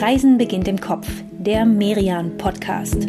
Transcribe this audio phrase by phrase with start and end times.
[0.00, 3.06] Reisen beginnt im Kopf, der Merian Podcast.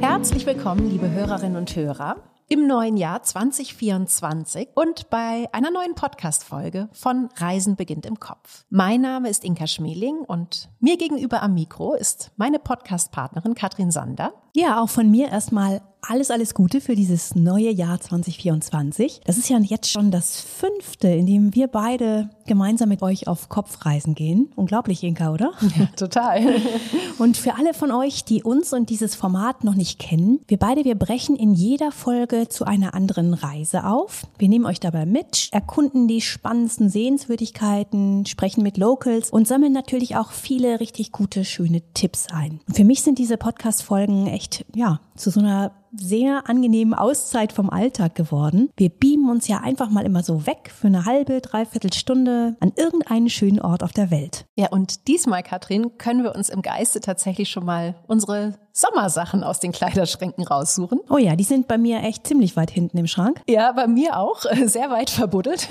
[0.00, 2.16] Herzlich willkommen, liebe Hörerinnen und Hörer,
[2.48, 8.64] im neuen Jahr 2024 und bei einer neuen Podcast-Folge von Reisen beginnt im Kopf.
[8.70, 14.32] Mein Name ist Inka Schmeling und mir gegenüber am Mikro ist meine Podcast-Partnerin Katrin Sander.
[14.54, 19.20] Ja, auch von mir erstmal alles, alles Gute für dieses neue Jahr 2024.
[19.24, 23.48] Das ist ja jetzt schon das fünfte, in dem wir beide gemeinsam mit euch auf
[23.48, 24.50] Kopfreisen gehen.
[24.56, 25.52] Unglaublich, Inka, oder?
[25.78, 26.56] Ja, total.
[27.18, 30.84] Und für alle von euch, die uns und dieses Format noch nicht kennen, wir beide,
[30.84, 34.26] wir brechen in jeder Folge zu einer anderen Reise auf.
[34.38, 40.16] Wir nehmen euch dabei mit, erkunden die spannendsten Sehenswürdigkeiten, sprechen mit Locals und sammeln natürlich
[40.16, 42.60] auch viele richtig gute, schöne Tipps ein.
[42.66, 44.41] Und für mich sind diese Podcast-Folgen echt,
[44.74, 48.70] ja, zu so einer sehr angenehmen Auszeit vom Alltag geworden.
[48.76, 52.72] Wir beamen uns ja einfach mal immer so weg für eine halbe, dreiviertel Stunde an
[52.76, 54.46] irgendeinen schönen Ort auf der Welt.
[54.56, 59.60] Ja, und diesmal, Katrin, können wir uns im Geiste tatsächlich schon mal unsere Sommersachen aus
[59.60, 61.00] den Kleiderschränken raussuchen.
[61.10, 63.42] Oh ja, die sind bei mir echt ziemlich weit hinten im Schrank.
[63.46, 65.68] Ja, bei mir auch, sehr weit verbuddelt.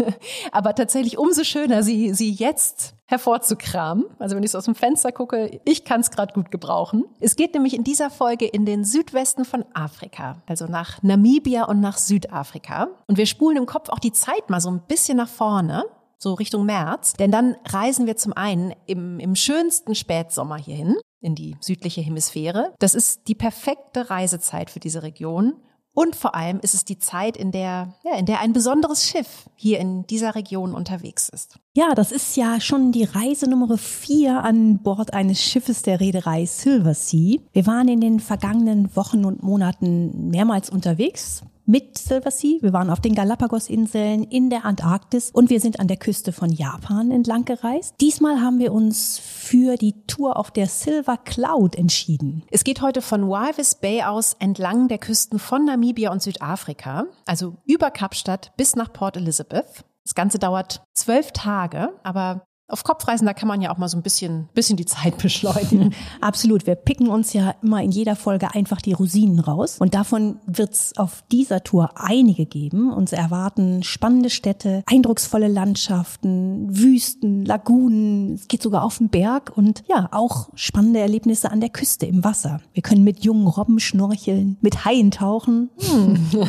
[0.51, 4.05] Aber tatsächlich umso schöner, sie, sie jetzt hervorzukramen.
[4.19, 7.05] Also wenn ich so aus dem Fenster gucke, ich kann es gerade gut gebrauchen.
[7.19, 11.79] Es geht nämlich in dieser Folge in den Südwesten von Afrika, also nach Namibia und
[11.81, 12.87] nach Südafrika.
[13.07, 15.83] Und wir spulen im Kopf auch die Zeit mal so ein bisschen nach vorne
[16.21, 17.13] so Richtung März.
[17.13, 22.73] Denn dann reisen wir zum einen im, im schönsten Spätsommer hierhin, in die südliche Hemisphäre.
[22.79, 25.55] Das ist die perfekte Reisezeit für diese Region.
[25.93, 29.49] Und vor allem ist es die Zeit, in der, ja, in der ein besonderes Schiff
[29.55, 31.59] hier in dieser Region unterwegs ist.
[31.75, 36.45] Ja, das ist ja schon die Reise Nummer vier an Bord eines Schiffes der Reederei
[36.45, 37.39] Silver Sea.
[37.51, 42.57] Wir waren in den vergangenen Wochen und Monaten mehrmals unterwegs mit Silver Sea.
[42.61, 46.49] Wir waren auf den Galapagos-Inseln, in der Antarktis und wir sind an der Küste von
[46.51, 47.95] Japan entlang gereist.
[48.01, 52.43] Diesmal haben wir uns für die Tour auf der Silver Cloud entschieden.
[52.51, 57.55] Es geht heute von Walvis Bay aus entlang der Küsten von Namibia und Südafrika, also
[57.65, 59.85] über Kapstadt bis nach Port Elizabeth.
[60.03, 63.97] Das Ganze dauert zwölf Tage, aber auf Kopfreisen, da kann man ja auch mal so
[63.97, 65.93] ein bisschen, bisschen die Zeit beschleunigen.
[66.19, 66.65] Absolut.
[66.67, 69.77] Wir picken uns ja immer in jeder Folge einfach die Rosinen raus.
[69.79, 72.91] Und davon wird's auf dieser Tour einige geben.
[72.91, 78.33] Uns erwarten spannende Städte, eindrucksvolle Landschaften, Wüsten, Lagunen.
[78.35, 82.23] Es geht sogar auf den Berg und ja, auch spannende Erlebnisse an der Küste im
[82.23, 82.61] Wasser.
[82.73, 85.69] Wir können mit jungen Robben schnorcheln, mit Haien tauchen.
[85.79, 86.17] Hm.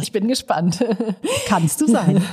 [0.00, 0.84] Ich bin gespannt.
[1.46, 2.22] Kannst du sein.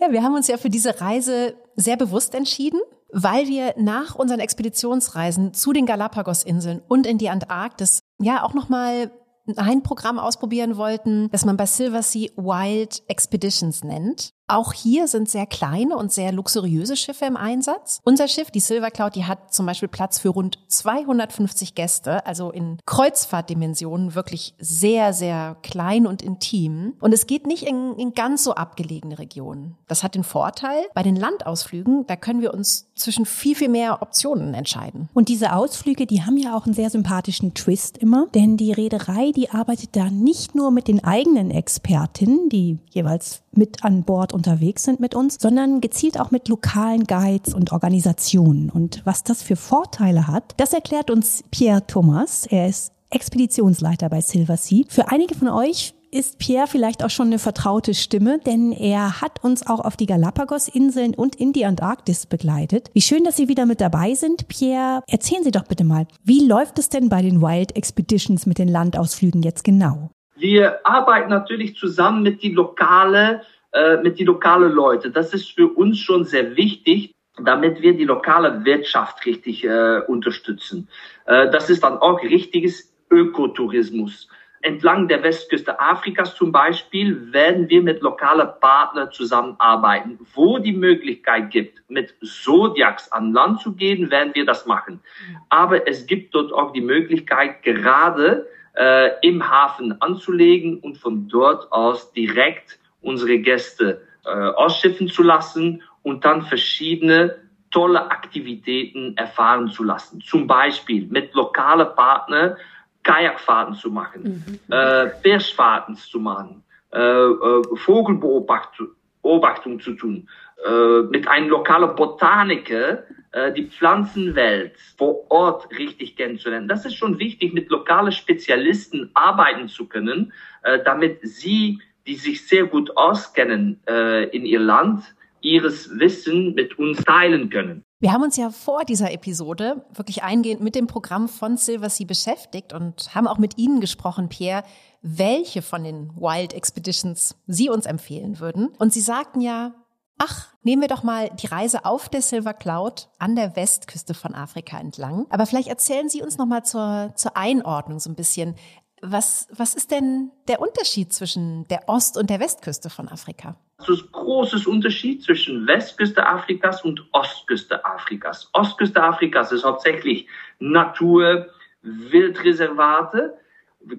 [0.00, 2.80] Ja, wir haben uns ja für diese Reise sehr bewusst entschieden,
[3.12, 9.10] weil wir nach unseren Expeditionsreisen zu den Galapagos-Inseln und in die Antarktis ja auch nochmal
[9.56, 14.34] ein Programm ausprobieren wollten, das man bei Silversea Wild Expeditions nennt.
[14.50, 18.00] Auch hier sind sehr kleine und sehr luxuriöse Schiffe im Einsatz.
[18.02, 22.50] Unser Schiff, die Silver Cloud, die hat zum Beispiel Platz für rund 250 Gäste, also
[22.50, 26.94] in Kreuzfahrtdimensionen wirklich sehr, sehr klein und intim.
[26.98, 29.76] Und es geht nicht in, in ganz so abgelegene Regionen.
[29.86, 34.00] Das hat den Vorteil, bei den Landausflügen, da können wir uns zwischen viel, viel mehr
[34.00, 35.10] Optionen entscheiden.
[35.12, 39.30] Und diese Ausflüge, die haben ja auch einen sehr sympathischen Twist immer, denn die Reederei,
[39.32, 44.84] die arbeitet da nicht nur mit den eigenen Expertinnen, die jeweils mit an Bord unterwegs
[44.84, 48.70] sind mit uns, sondern gezielt auch mit lokalen Guides und Organisationen.
[48.70, 52.46] Und was das für Vorteile hat, das erklärt uns Pierre Thomas.
[52.46, 54.84] Er ist Expeditionsleiter bei Silver Sea.
[54.88, 59.44] Für einige von euch ist Pierre vielleicht auch schon eine vertraute Stimme, denn er hat
[59.44, 62.90] uns auch auf die Galapagos-Inseln und in die Antarktis begleitet.
[62.94, 65.02] Wie schön, dass Sie wieder mit dabei sind, Pierre.
[65.06, 68.68] Erzählen Sie doch bitte mal, wie läuft es denn bei den Wild Expeditions mit den
[68.68, 70.10] Landausflügen jetzt genau?
[70.36, 73.42] Wir arbeiten natürlich zusammen mit die lokale,
[73.72, 75.10] äh, mit die lokale Leute.
[75.10, 80.88] Das ist für uns schon sehr wichtig, damit wir die lokale Wirtschaft richtig äh, unterstützen.
[81.26, 84.28] Äh, das ist dann auch richtiges Ökotourismus.
[84.60, 90.18] Entlang der Westküste Afrikas zum Beispiel werden wir mit lokalen Partnern zusammenarbeiten.
[90.34, 95.00] Wo die Möglichkeit gibt, mit Zodiacs an Land zu gehen, werden wir das machen.
[95.48, 101.70] Aber es gibt dort auch die Möglichkeit, gerade äh, im Hafen anzulegen und von dort
[101.70, 107.36] aus direkt unsere Gäste äh, ausschiffen zu lassen und dann verschiedene
[107.70, 110.20] tolle Aktivitäten erfahren zu lassen.
[110.20, 112.56] Zum Beispiel mit lokalen Partnern
[113.02, 114.72] Kajakfahrten zu machen, mhm.
[114.72, 116.62] äh, Fischfahrten zu machen,
[116.92, 120.28] äh, äh, Vogelbeobachtung zu tun,
[120.66, 126.68] äh, mit einem lokalen Botaniker äh, die Pflanzenwelt vor Ort richtig kennenzulernen.
[126.68, 130.32] Das ist schon wichtig, mit lokalen Spezialisten arbeiten zu können,
[130.62, 135.04] äh, damit sie, die sich sehr gut auskennen äh, in ihr Land,
[135.40, 137.84] ihres Wissen mit uns teilen können.
[138.00, 142.06] Wir haben uns ja vor dieser Episode wirklich eingehend mit dem Programm von Silver Sea
[142.06, 144.62] beschäftigt und haben auch mit Ihnen gesprochen, Pierre,
[145.02, 148.68] welche von den Wild Expeditions Sie uns empfehlen würden.
[148.78, 149.74] Und Sie sagten ja,
[150.16, 154.34] ach, nehmen wir doch mal die Reise auf der Silver Cloud an der Westküste von
[154.34, 155.26] Afrika entlang.
[155.30, 158.54] Aber vielleicht erzählen Sie uns noch mal zur, zur Einordnung so ein bisschen.
[159.00, 163.56] Was, was ist denn der Unterschied zwischen der Ost- und der Westküste von Afrika?
[163.78, 168.50] Es ist ein großes Unterschied zwischen Westküste Afrikas und Ostküste Afrikas.
[168.52, 170.26] Ostküste Afrikas ist hauptsächlich
[170.58, 171.46] Natur,
[171.82, 173.38] Wildreservate.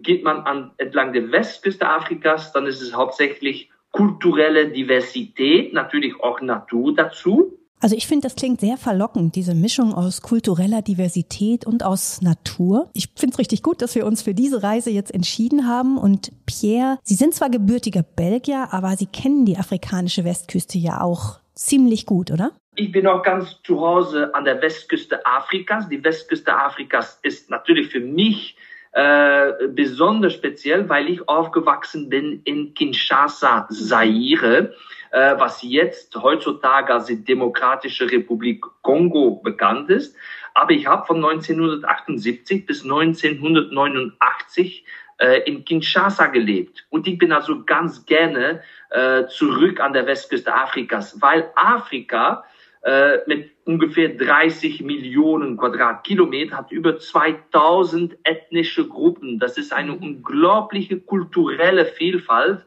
[0.02, 6.42] Geht man an, entlang der Westküste Afrikas, dann ist es hauptsächlich kulturelle Diversität, natürlich auch
[6.42, 7.59] Natur dazu.
[7.82, 12.90] Also ich finde, das klingt sehr verlockend, diese Mischung aus kultureller Diversität und aus Natur.
[12.94, 15.98] Ich finde es richtig gut, dass wir uns für diese Reise jetzt entschieden haben.
[15.98, 21.40] Und Pierre, Sie sind zwar gebürtiger Belgier, aber Sie kennen die afrikanische Westküste ja auch
[21.56, 22.52] ziemlich gut, oder?
[22.76, 25.88] Ich bin auch ganz zu Hause an der Westküste Afrikas.
[25.88, 28.58] Die Westküste Afrikas ist natürlich für mich
[28.92, 34.74] äh, besonders speziell, weil ich aufgewachsen bin in Kinshasa, Zaire
[35.12, 40.16] äh, was jetzt heutzutage als die Demokratische Republik Kongo bekannt ist.
[40.54, 44.86] Aber ich habe von 1978 bis 1989
[45.20, 46.86] äh, in Kinshasa gelebt.
[46.90, 52.44] Und ich bin also ganz gerne äh, zurück an der Westküste Afrikas, weil Afrika
[52.82, 59.38] äh, mit ungefähr 30 Millionen Quadratkilometer hat über 2000 ethnische Gruppen.
[59.38, 62.66] Das ist eine unglaubliche kulturelle Vielfalt,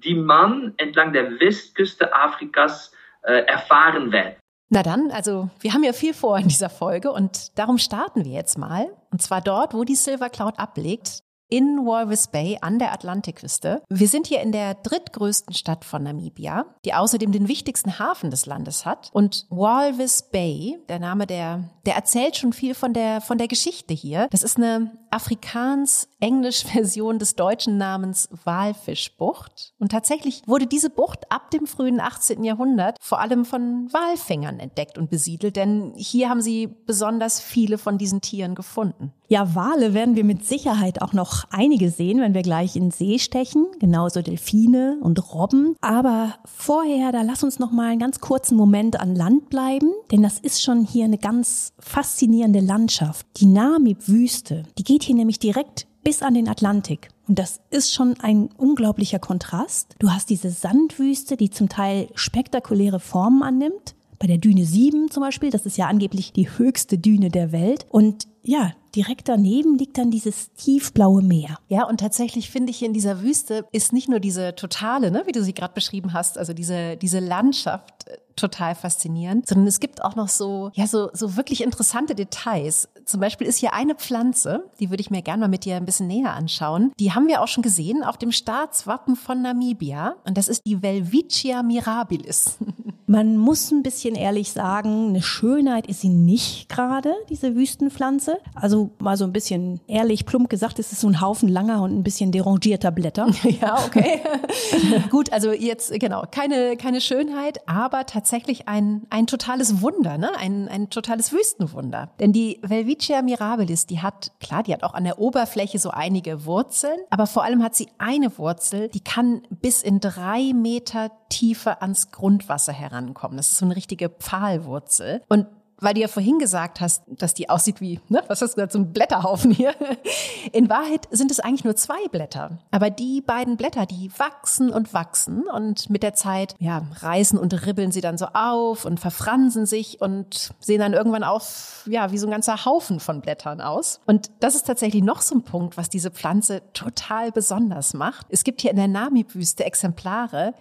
[0.00, 2.92] die man entlang der Westküste Afrikas
[3.22, 4.36] äh, erfahren wird.
[4.70, 8.32] Na dann, also wir haben ja viel vor in dieser Folge und darum starten wir
[8.32, 8.88] jetzt mal.
[9.10, 13.82] Und zwar dort, wo die Silver Cloud ablegt, in Walvis Bay an der Atlantikküste.
[13.88, 18.46] Wir sind hier in der drittgrößten Stadt von Namibia, die außerdem den wichtigsten Hafen des
[18.46, 19.10] Landes hat.
[19.12, 23.94] Und Walvis Bay, der Name der, der erzählt schon viel von der, von der Geschichte
[23.94, 24.28] hier.
[24.30, 29.74] Das ist eine Afrikaans-Englisch-Version des deutschen Namens Walfischbucht.
[29.78, 32.42] Und tatsächlich wurde diese Bucht ab dem frühen 18.
[32.42, 37.98] Jahrhundert vor allem von Walfängern entdeckt und besiedelt, denn hier haben sie besonders viele von
[37.98, 39.12] diesen Tieren gefunden.
[39.28, 43.18] Ja, Wale werden wir mit Sicherheit auch noch einige sehen, wenn wir gleich in See
[43.18, 45.76] stechen, genauso Delfine und Robben.
[45.80, 50.22] Aber vorher, da lass uns noch mal einen ganz kurzen Moment an Land bleiben, denn
[50.22, 53.26] das ist schon hier eine ganz faszinierende Landschaft.
[53.36, 57.08] Die Namib-Wüste, die geht hier nämlich direkt bis an den Atlantik.
[57.26, 59.96] Und das ist schon ein unglaublicher Kontrast.
[59.98, 63.94] Du hast diese Sandwüste, die zum Teil spektakuläre Formen annimmt.
[64.18, 67.86] Bei der Düne 7 zum Beispiel, das ist ja angeblich die höchste Düne der Welt.
[67.90, 71.58] Und ja, direkt daneben liegt dann dieses tiefblaue Meer.
[71.68, 75.32] Ja, und tatsächlich finde ich in dieser Wüste ist nicht nur diese totale, ne, wie
[75.32, 78.06] du sie gerade beschrieben hast, also diese, diese Landschaft
[78.36, 82.88] total faszinierend, sondern es gibt auch noch so, ja, so, so wirklich interessante Details.
[83.04, 85.84] Zum Beispiel ist hier eine Pflanze, die würde ich mir gerne mal mit dir ein
[85.84, 86.92] bisschen näher anschauen.
[86.98, 90.82] Die haben wir auch schon gesehen auf dem Staatswappen von Namibia und das ist die
[90.82, 92.58] Welwitschia mirabilis.
[93.06, 98.38] Man muss ein bisschen ehrlich sagen, eine Schönheit ist sie nicht gerade, diese Wüstenpflanze.
[98.54, 101.94] Also mal so ein bisschen ehrlich, plump gesagt, es ist so ein Haufen langer und
[101.94, 103.28] ein bisschen derangierter Blätter.
[103.60, 104.20] ja, okay.
[105.10, 108.23] Gut, also jetzt, genau, keine, keine Schönheit, aber tatsächlich
[108.66, 110.30] ein, ein totales Wunder, ne?
[110.38, 112.10] ein, ein totales Wüstenwunder.
[112.20, 116.44] Denn die Welwitschia mirabilis, die hat, klar, die hat auch an der Oberfläche so einige
[116.44, 121.82] Wurzeln, aber vor allem hat sie eine Wurzel, die kann bis in drei Meter Tiefe
[121.82, 123.36] ans Grundwasser herankommen.
[123.36, 125.22] Das ist so eine richtige Pfahlwurzel.
[125.28, 125.46] Und
[125.84, 128.72] weil du ja vorhin gesagt hast, dass die aussieht wie, ne, was hast du gesagt,
[128.72, 129.74] so ein Blätterhaufen hier.
[130.52, 132.58] In Wahrheit sind es eigentlich nur zwei Blätter.
[132.70, 137.66] Aber die beiden Blätter, die wachsen und wachsen und mit der Zeit, ja, reißen und
[137.66, 142.18] ribbeln sie dann so auf und verfransen sich und sehen dann irgendwann auf, ja, wie
[142.18, 144.00] so ein ganzer Haufen von Blättern aus.
[144.06, 148.26] Und das ist tatsächlich noch so ein Punkt, was diese Pflanze total besonders macht.
[148.30, 150.54] Es gibt hier in der Namib-Wüste Exemplare,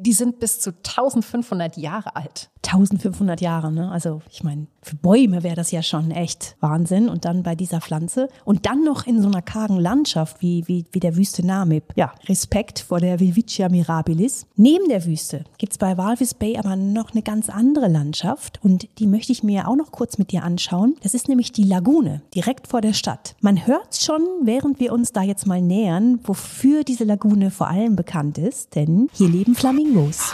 [0.00, 2.50] die sind bis zu 1500 Jahre alt.
[2.64, 3.90] 1500 Jahre, ne?
[3.90, 7.08] Also ich meine, für Bäume wäre das ja schon echt Wahnsinn.
[7.08, 10.84] Und dann bei dieser Pflanze und dann noch in so einer kargen Landschaft wie, wie,
[10.92, 11.84] wie der Wüste Namib.
[11.96, 14.46] Ja, Respekt vor der Vilvicia mirabilis.
[14.56, 19.06] Neben der Wüste gibt's bei Walvis Bay aber noch eine ganz andere Landschaft und die
[19.06, 20.96] möchte ich mir auch noch kurz mit dir anschauen.
[21.02, 23.34] Das ist nämlich die Lagune direkt vor der Stadt.
[23.40, 27.96] Man hört schon, während wir uns da jetzt mal nähern, wofür diese Lagune vor allem
[27.96, 30.32] bekannt ist, denn hier leben Flamingos.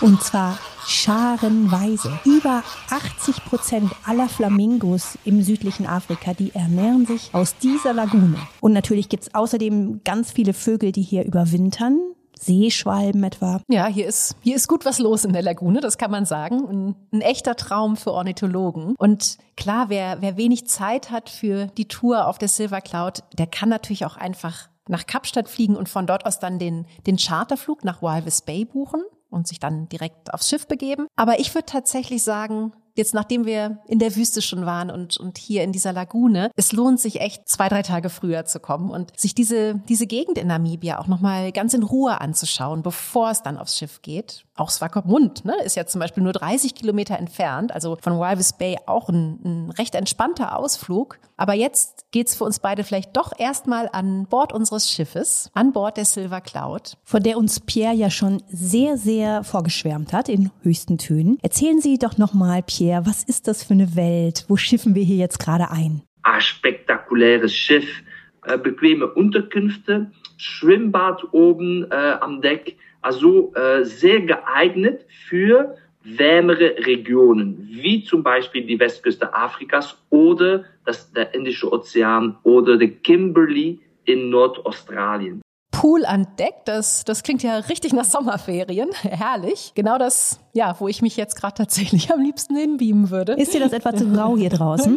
[0.00, 0.58] Und zwar
[0.92, 2.20] scharenweise.
[2.24, 8.36] Über 80 Prozent aller Flamingos im südlichen Afrika, die ernähren sich aus dieser Lagune.
[8.60, 11.98] Und natürlich gibt's außerdem ganz viele Vögel, die hier überwintern.
[12.38, 13.60] Seeschwalben etwa.
[13.68, 16.66] Ja, hier ist, hier ist gut was los in der Lagune, das kann man sagen.
[16.68, 18.96] Ein, ein echter Traum für Ornithologen.
[18.98, 23.46] Und klar, wer, wer wenig Zeit hat für die Tour auf der Silver Cloud, der
[23.46, 27.84] kann natürlich auch einfach nach Kapstadt fliegen und von dort aus dann den, den Charterflug
[27.84, 31.06] nach Walvis Bay buchen und sich dann direkt aufs Schiff begeben.
[31.16, 35.38] Aber ich würde tatsächlich sagen, jetzt nachdem wir in der Wüste schon waren und, und
[35.38, 39.18] hier in dieser Lagune, es lohnt sich echt zwei, drei Tage früher zu kommen und
[39.18, 43.58] sich diese, diese Gegend in Namibia auch nochmal ganz in Ruhe anzuschauen, bevor es dann
[43.58, 44.44] aufs Schiff geht.
[44.54, 48.76] Auch Swakopmund ne, ist ja zum Beispiel nur 30 Kilometer entfernt, also von Walvis Bay
[48.86, 51.18] auch ein, ein recht entspannter Ausflug.
[51.38, 55.96] Aber jetzt geht's für uns beide vielleicht doch erstmal an Bord unseres Schiffes, an Bord
[55.96, 56.98] der Silver Cloud.
[57.02, 61.38] Von der uns Pierre ja schon sehr, sehr vorgeschwärmt hat in höchsten Tönen.
[61.42, 64.44] Erzählen Sie doch nochmal, Pierre, was ist das für eine Welt?
[64.48, 66.02] Wo schiffen wir hier jetzt gerade ein?
[66.24, 68.02] Ein spektakuläres Schiff,
[68.44, 77.68] äh, bequeme Unterkünfte, Schwimmbad oben äh, am Deck, also äh, sehr geeignet für wärmere Regionen,
[77.70, 84.30] wie zum Beispiel die Westküste Afrikas oder das, der Indische Ozean oder der Kimberley in
[84.30, 85.40] Nordaustralien.
[85.82, 88.90] Pool an Deck, das, das klingt ja richtig nach Sommerferien.
[89.02, 89.72] Herrlich.
[89.74, 93.32] Genau das, ja, wo ich mich jetzt gerade tatsächlich am liebsten hinbeamen würde.
[93.32, 94.96] Ist dir das etwa zu grau hier draußen?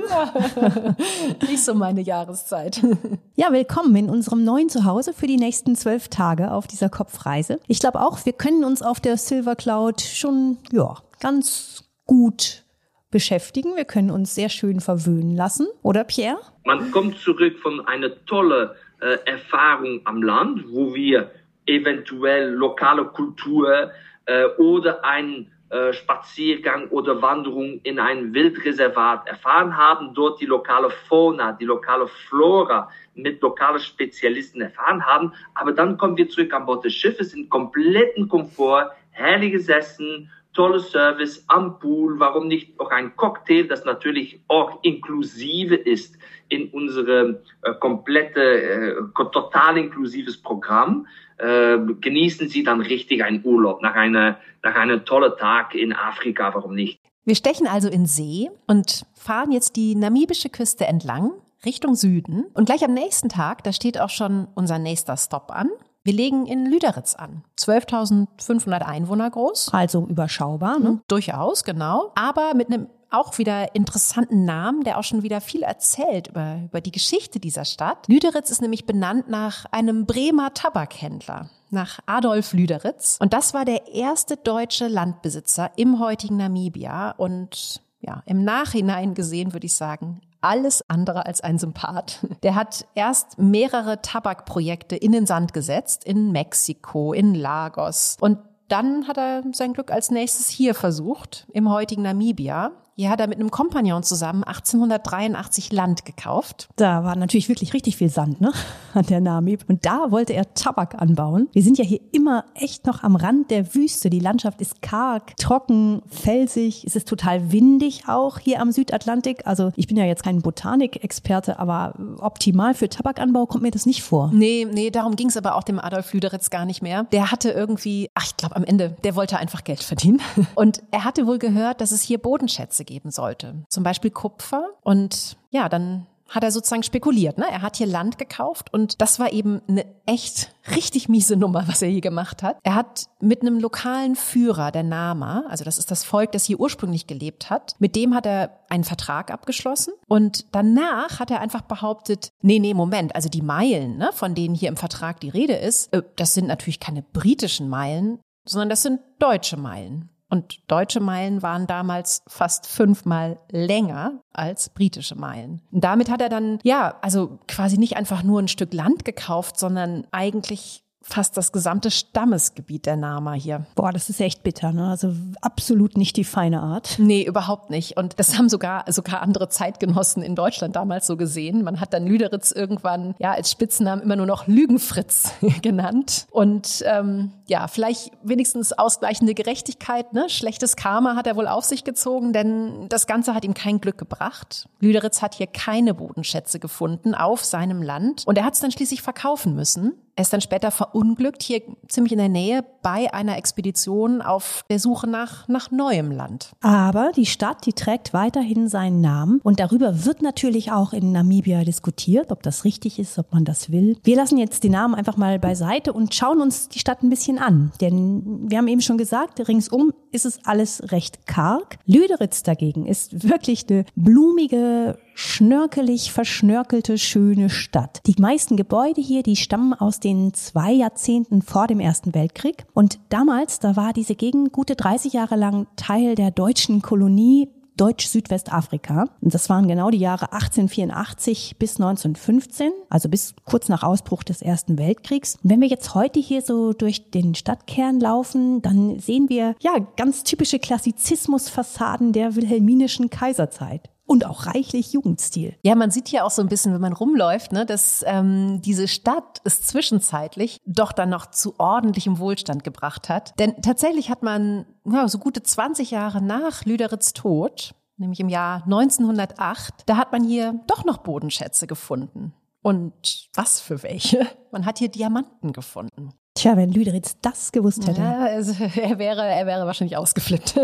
[1.49, 2.81] Nicht so meine Jahreszeit.
[3.37, 7.59] Ja, willkommen in unserem neuen Zuhause für die nächsten zwölf Tage auf dieser Kopfreise.
[7.67, 12.63] Ich glaube auch, wir können uns auf der Silver Cloud schon, ja, ganz gut
[13.09, 13.75] beschäftigen.
[13.75, 16.39] Wir können uns sehr schön verwöhnen lassen, oder Pierre?
[16.63, 18.69] Man kommt zurück von einer tollen
[19.01, 21.31] äh, Erfahrung am Land, wo wir
[21.65, 23.91] eventuell lokale Kultur
[24.25, 30.89] äh, oder ein äh, Spaziergang oder Wanderung in ein Wildreservat erfahren haben, dort die lokale
[30.89, 35.33] Fauna, die lokale Flora mit lokalen Spezialisten erfahren haben.
[35.55, 40.89] Aber dann kommen wir zurück an Bord des Schiffes in kompletten Komfort, herrliches Essen, tolles
[40.89, 46.17] Service am Pool, warum nicht auch ein Cocktail, das natürlich auch inklusive ist
[46.49, 48.95] in unserem äh, komplette, äh,
[49.31, 51.05] total inklusives Programm.
[51.37, 56.53] Äh, genießen Sie dann richtig einen Urlaub nach einer, nach einem tollen Tag in Afrika,
[56.53, 56.99] warum nicht?
[57.25, 61.31] Wir stechen also in See und fahren jetzt die namibische Küste entlang
[61.65, 62.45] Richtung Süden.
[62.53, 65.69] Und gleich am nächsten Tag, da steht auch schon unser nächster Stop an.
[66.05, 67.43] Wir legen in Lüderitz an.
[67.57, 69.73] 12.500 Einwohner groß.
[69.73, 71.01] Also überschaubar, ne?
[71.07, 72.11] Durchaus, genau.
[72.13, 76.79] Aber mit einem auch wieder interessanten Namen, der auch schon wieder viel erzählt über, über
[76.79, 78.07] die Geschichte dieser Stadt.
[78.07, 83.17] Lüderitz ist nämlich benannt nach einem Bremer Tabakhändler, nach Adolf Lüderitz.
[83.19, 87.15] Und das war der erste deutsche Landbesitzer im heutigen Namibia.
[87.17, 92.19] Und ja, im Nachhinein gesehen würde ich sagen, alles andere als ein Sympath.
[92.43, 98.17] Der hat erst mehrere Tabakprojekte in den Sand gesetzt, in Mexiko, in Lagos.
[98.21, 98.37] Und
[98.67, 102.71] dann hat er sein Glück als nächstes hier versucht, im heutigen Namibia.
[102.97, 106.69] Hier hat er mit einem Kompagnon zusammen 1883 Land gekauft.
[106.77, 108.53] Da war natürlich wirklich richtig viel Sand, ne?
[108.93, 109.65] An der Namib.
[109.67, 111.49] Und da wollte er Tabak anbauen.
[111.51, 114.09] Wir sind ja hier immer echt noch am Rand der Wüste.
[114.09, 116.85] Die Landschaft ist karg, trocken, felsig.
[116.87, 119.45] Es ist total windig auch hier am Südatlantik.
[119.45, 124.03] Also ich bin ja jetzt kein Botanikexperte, aber optimal für Tabakanbau kommt mir das nicht
[124.03, 124.31] vor.
[124.33, 127.03] Nee, nee, darum ging es aber auch dem Adolf Lüderitz gar nicht mehr.
[127.11, 130.21] Der hatte irgendwie, ach, ich glaube am Ende, der wollte einfach Geld verdienen.
[130.55, 133.65] Und er hatte wohl gehört, dass es hier Bodenschätze geben sollte.
[133.69, 134.69] Zum Beispiel Kupfer.
[134.81, 137.37] Und ja, dann hat er sozusagen spekuliert.
[137.37, 137.45] Ne?
[137.49, 141.81] Er hat hier Land gekauft und das war eben eine echt richtig miese Nummer, was
[141.81, 142.57] er hier gemacht hat.
[142.63, 146.59] Er hat mit einem lokalen Führer, der Nama, also das ist das Volk, das hier
[146.59, 151.61] ursprünglich gelebt hat, mit dem hat er einen Vertrag abgeschlossen und danach hat er einfach
[151.61, 155.55] behauptet, nee, nee, Moment, also die Meilen, ne, von denen hier im Vertrag die Rede
[155.55, 160.09] ist, äh, das sind natürlich keine britischen Meilen, sondern das sind deutsche Meilen.
[160.35, 165.61] Und deutsche Meilen waren damals fast fünfmal länger als britische Meilen.
[165.71, 169.57] Und damit hat er dann, ja, also quasi nicht einfach nur ein Stück Land gekauft,
[169.57, 173.67] sondern eigentlich fast das gesamte Stammesgebiet der Nama hier.
[173.75, 174.89] Boah, das ist echt bitter, ne?
[174.89, 176.95] Also absolut nicht die feine Art.
[176.97, 177.95] Nee, überhaupt nicht.
[177.95, 181.63] Und das haben sogar, sogar andere Zeitgenossen in Deutschland damals so gesehen.
[181.63, 186.25] Man hat dann Lüderitz irgendwann, ja, als Spitznamen immer nur noch Lügenfritz genannt.
[186.31, 190.29] Und ähm, ja, vielleicht wenigstens ausgleichende Gerechtigkeit, ne?
[190.29, 193.97] Schlechtes Karma hat er wohl auf sich gezogen, denn das Ganze hat ihm kein Glück
[193.97, 194.67] gebracht.
[194.79, 199.01] Lüderitz hat hier keine Bodenschätze gefunden auf seinem Land und er hat es dann schließlich
[199.01, 199.93] verkaufen müssen.
[200.17, 204.79] Er ist dann später verunglückt, hier ziemlich in der Nähe bei einer Expedition auf der
[204.79, 206.53] Suche nach, nach neuem Land.
[206.61, 211.65] Aber die Stadt, die trägt weiterhin seinen Namen und darüber wird natürlich auch in Namibia
[211.65, 213.97] diskutiert, ob das richtig ist, ob man das will.
[214.03, 217.34] Wir lassen jetzt die Namen einfach mal beiseite und schauen uns die Stadt ein bisschen
[217.39, 217.71] an.
[217.81, 221.77] Denn wir haben eben schon gesagt, ringsum ist es alles recht karg.
[221.85, 228.01] Lüderitz dagegen ist wirklich eine blumige, schnörkelig verschnörkelte, schöne Stadt.
[228.05, 232.65] Die meisten Gebäude hier, die stammen aus den zwei Jahrzehnten vor dem Ersten Weltkrieg.
[232.73, 239.05] Und damals, da war diese Gegend gute 30 Jahre lang Teil der deutschen Kolonie Deutsch-Südwestafrika.
[239.21, 244.41] Und das waren genau die Jahre 1884 bis 1915, also bis kurz nach Ausbruch des
[244.41, 245.37] Ersten Weltkriegs.
[245.43, 250.23] Wenn wir jetzt heute hier so durch den Stadtkern laufen, dann sehen wir ja ganz
[250.23, 255.55] typische Klassizismusfassaden der wilhelminischen Kaiserzeit und auch reichlich Jugendstil.
[255.63, 258.87] Ja, man sieht hier auch so ein bisschen, wenn man rumläuft, ne, dass ähm, diese
[258.87, 263.37] Stadt es zwischenzeitlich doch dann noch zu ordentlichem Wohlstand gebracht hat.
[263.39, 268.63] Denn tatsächlich hat man ja, so gute 20 Jahre nach Lüderitz Tod, nämlich im Jahr
[268.63, 272.33] 1908, da hat man hier doch noch Bodenschätze gefunden.
[272.61, 274.27] Und was für welche?
[274.51, 276.13] Man hat hier Diamanten gefunden.
[276.35, 278.01] Tja, wenn Lüderitz das gewusst hätte.
[278.01, 280.59] Ja, also er wäre, er wäre wahrscheinlich ausgeflippt.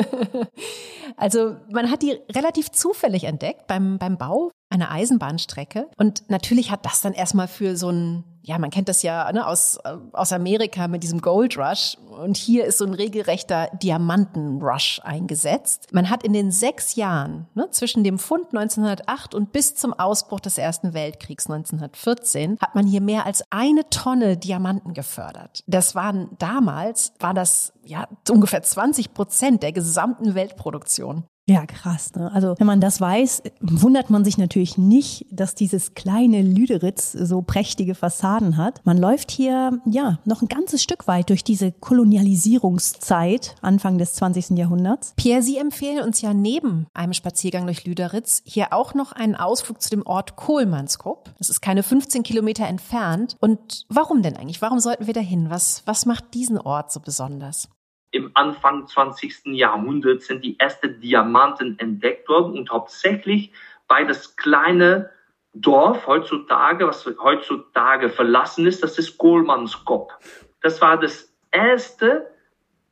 [1.18, 5.88] also man hat die relativ zufällig entdeckt beim, beim Bau einer Eisenbahnstrecke.
[5.98, 9.46] Und natürlich hat das dann erstmal für so ein ja, man kennt das ja ne,
[9.46, 9.78] aus,
[10.14, 11.98] aus Amerika mit diesem Gold Rush.
[12.10, 15.88] Und hier ist so ein regelrechter Diamanten-Rush eingesetzt.
[15.92, 20.40] Man hat in den sechs Jahren ne, zwischen dem Fund 1908 und bis zum Ausbruch
[20.40, 25.64] des Ersten Weltkriegs 1914 hat man hier mehr als eine Tonne Diamanten gefördert.
[25.68, 31.26] Das waren damals, war das ja ungefähr 20 Prozent der gesamten Weltproduktion.
[31.52, 32.14] Ja, krass.
[32.16, 32.32] Ne?
[32.32, 37.42] Also wenn man das weiß, wundert man sich natürlich nicht, dass dieses kleine Lüderitz so
[37.42, 38.80] prächtige Fassaden hat.
[38.86, 44.52] Man läuft hier ja noch ein ganzes Stück weit durch diese Kolonialisierungszeit Anfang des 20.
[44.52, 45.14] Jahrhunderts.
[45.18, 49.82] Pierre, Sie empfehlen uns ja neben einem Spaziergang durch Lüderitz hier auch noch einen Ausflug
[49.82, 51.34] zu dem Ort Kohlmannskop.
[51.38, 53.36] Das ist keine 15 Kilometer entfernt.
[53.42, 54.62] Und warum denn eigentlich?
[54.62, 55.50] Warum sollten wir dahin?
[55.50, 57.68] Was, was macht diesen Ort so besonders?
[58.12, 59.48] Im Anfang 20.
[59.48, 63.52] Jahrhunderts sind die ersten Diamanten entdeckt worden und hauptsächlich
[63.88, 65.10] bei das kleine
[65.54, 70.14] Dorf heutzutage, was heutzutage verlassen ist, das ist Kohlmannskop.
[70.62, 72.28] Das war das erste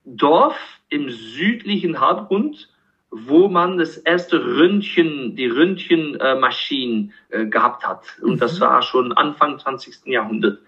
[0.03, 0.58] Dorf
[0.89, 2.69] im südlichen Halbrund,
[3.12, 8.03] wo man das erste Röntgen, die Röntgenmaschinen äh, gehabt hat.
[8.21, 8.63] Und das mhm.
[8.63, 10.05] war schon Anfang 20.
[10.05, 10.60] Jahrhundert.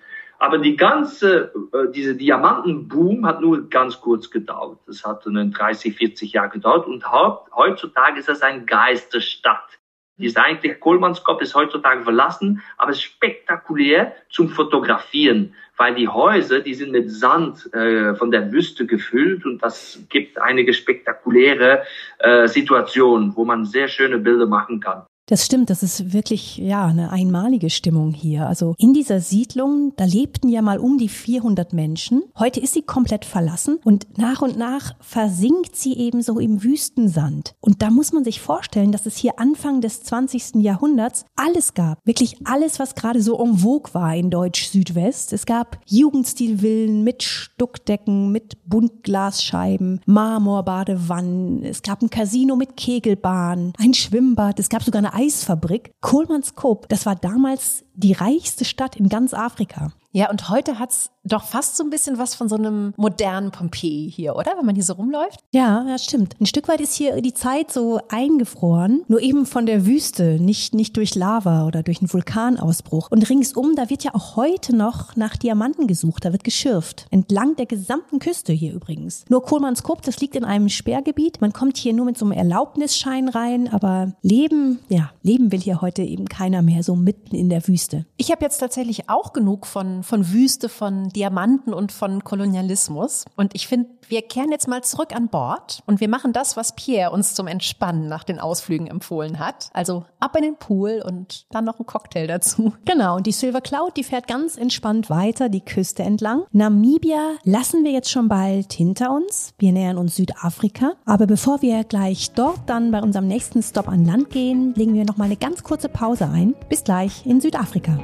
[0.42, 4.80] Aber die ganze, äh, diese Diamantenboom hat nur ganz kurz gedauert.
[4.88, 9.78] Das hat dann 30, 40 Jahre gedauert und heutzutage ist das ein Geisterstadt.
[10.18, 16.74] Die ist eigentlich, Kohlmannskopf ist heutzutage verlassen, aber spektakulär zum Fotografieren, weil die Häuser, die
[16.74, 21.84] sind mit Sand äh, von der Wüste gefüllt und das gibt einige spektakuläre
[22.18, 25.06] äh, Situationen, wo man sehr schöne Bilder machen kann.
[25.28, 28.48] Das stimmt, das ist wirklich ja eine einmalige Stimmung hier.
[28.48, 32.24] Also in dieser Siedlung, da lebten ja mal um die 400 Menschen.
[32.38, 37.54] Heute ist sie komplett verlassen und nach und nach versinkt sie eben so im Wüstensand.
[37.62, 40.56] Und da muss man sich vorstellen, dass es hier Anfang des 20.
[40.56, 42.00] Jahrhunderts alles gab.
[42.04, 45.34] Wirklich alles, was gerade so en vogue war in Deutsch Südwest.
[45.34, 51.64] Es gab Jugendstilvillen mit Stuckdecken, mit Buntglasscheiben, Marmorbadewannen.
[51.64, 54.60] Es gab ein Casino mit Kegelbahn, ein Schwimmbad.
[54.60, 55.92] Es gab sogar eine Eisfabrik.
[56.02, 59.94] Kohlmannskop, das war damals die reichste Stadt in ganz Afrika.
[60.12, 64.12] Ja, und heute hat's doch fast so ein bisschen was von so einem modernen Pompeji
[64.12, 64.54] hier, oder?
[64.58, 65.40] Wenn man hier so rumläuft.
[65.52, 66.36] Ja, das stimmt.
[66.40, 70.74] Ein Stück weit ist hier die Zeit so eingefroren, nur eben von der Wüste, nicht,
[70.74, 73.10] nicht durch Lava oder durch einen Vulkanausbruch.
[73.12, 77.08] Und ringsum, da wird ja auch heute noch nach Diamanten gesucht, da wird geschürft.
[77.12, 79.26] Entlang der gesamten Küste hier übrigens.
[79.30, 81.42] Nur Kohlmannskop, das liegt in einem Sperrgebiet.
[81.42, 85.82] Man kommt hier nur mit so einem Erlaubnisschein rein, aber leben, ja, leben will hier
[85.82, 88.06] heute eben keiner mehr so mitten in der Wüste.
[88.18, 93.26] Ich habe jetzt tatsächlich auch genug von von, Wüste, von Diamanten und von Kolonialismus.
[93.36, 96.76] Und ich finde, wir kehren jetzt mal zurück an Bord und wir machen das, was
[96.76, 99.70] Pierre uns zum Entspannen nach den Ausflügen empfohlen hat.
[99.74, 102.74] Also ab in den Pool und dann noch ein Cocktail dazu.
[102.84, 106.44] Genau, und die Silver Cloud, die fährt ganz entspannt weiter die Küste entlang.
[106.52, 109.54] Namibia lassen wir jetzt schon bald hinter uns.
[109.60, 110.94] Wir nähern uns Südafrika.
[111.06, 115.06] Aber bevor wir gleich dort dann bei unserem nächsten Stop an Land gehen, legen wir
[115.06, 116.56] noch mal eine ganz kurze Pause ein.
[116.70, 117.98] Bis gleich in Südafrika.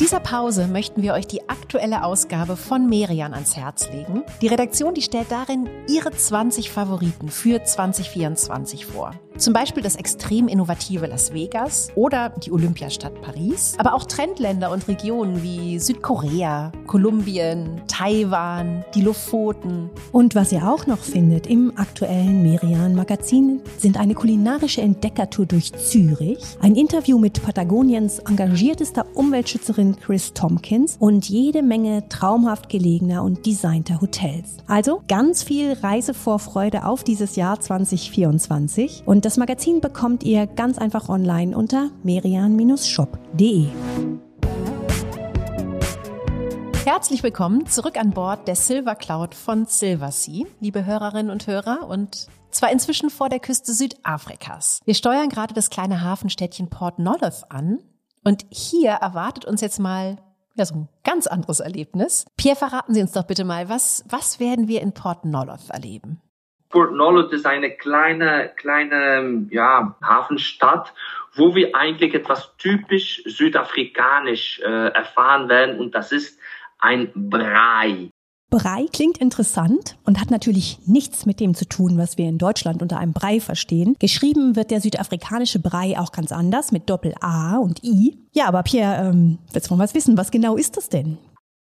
[0.00, 4.24] Dieser Pause möchten wir euch die aktuelle Ausgabe von Merian ans Herz legen.
[4.40, 9.12] Die Redaktion, die stellt darin ihre 20 Favoriten für 2024 vor.
[9.36, 14.86] Zum Beispiel das extrem innovative Las Vegas oder die Olympiastadt Paris, aber auch Trendländer und
[14.86, 19.88] Regionen wie Südkorea, Kolumbien, Taiwan, die Lofoten.
[20.12, 25.72] Und was ihr auch noch findet im aktuellen Merian Magazin sind eine kulinarische Entdeckertour durch
[25.72, 33.46] Zürich, ein Interview mit Patagoniens engagiertester Umweltschützerin Chris Tompkins und jede Menge traumhaft gelegener und
[33.46, 34.58] designter Hotels.
[34.66, 41.08] Also ganz viel Reisevorfreude auf dieses Jahr 2024 und das Magazin bekommt ihr ganz einfach
[41.08, 43.66] online unter merian-shop.de.
[46.84, 52.26] Herzlich willkommen zurück an Bord der Silver Cloud von Silversea, liebe Hörerinnen und Hörer, und
[52.50, 54.80] zwar inzwischen vor der Küste Südafrikas.
[54.84, 57.78] Wir steuern gerade das kleine Hafenstädtchen Port Nolloth an
[58.24, 60.18] und hier erwartet uns jetzt mal
[60.54, 62.26] ja, so ein ganz anderes Erlebnis.
[62.36, 66.20] Pierre, verraten Sie uns doch bitte mal, was, was werden wir in Port Nolloth erleben?
[66.68, 70.92] Port Nolloth ist eine kleine, kleine ja, Hafenstadt,
[71.34, 76.38] wo wir eigentlich etwas typisch südafrikanisch äh, erfahren werden und das ist
[76.78, 78.09] ein Brei.
[78.50, 82.82] Brei klingt interessant und hat natürlich nichts mit dem zu tun, was wir in Deutschland
[82.82, 83.96] unter einem Brei verstehen.
[84.00, 88.18] Geschrieben wird der südafrikanische Brei auch ganz anders mit Doppel A und I.
[88.32, 90.18] Ja, aber Pierre, ähm, willst du mal was wissen?
[90.18, 91.18] Was genau ist das denn?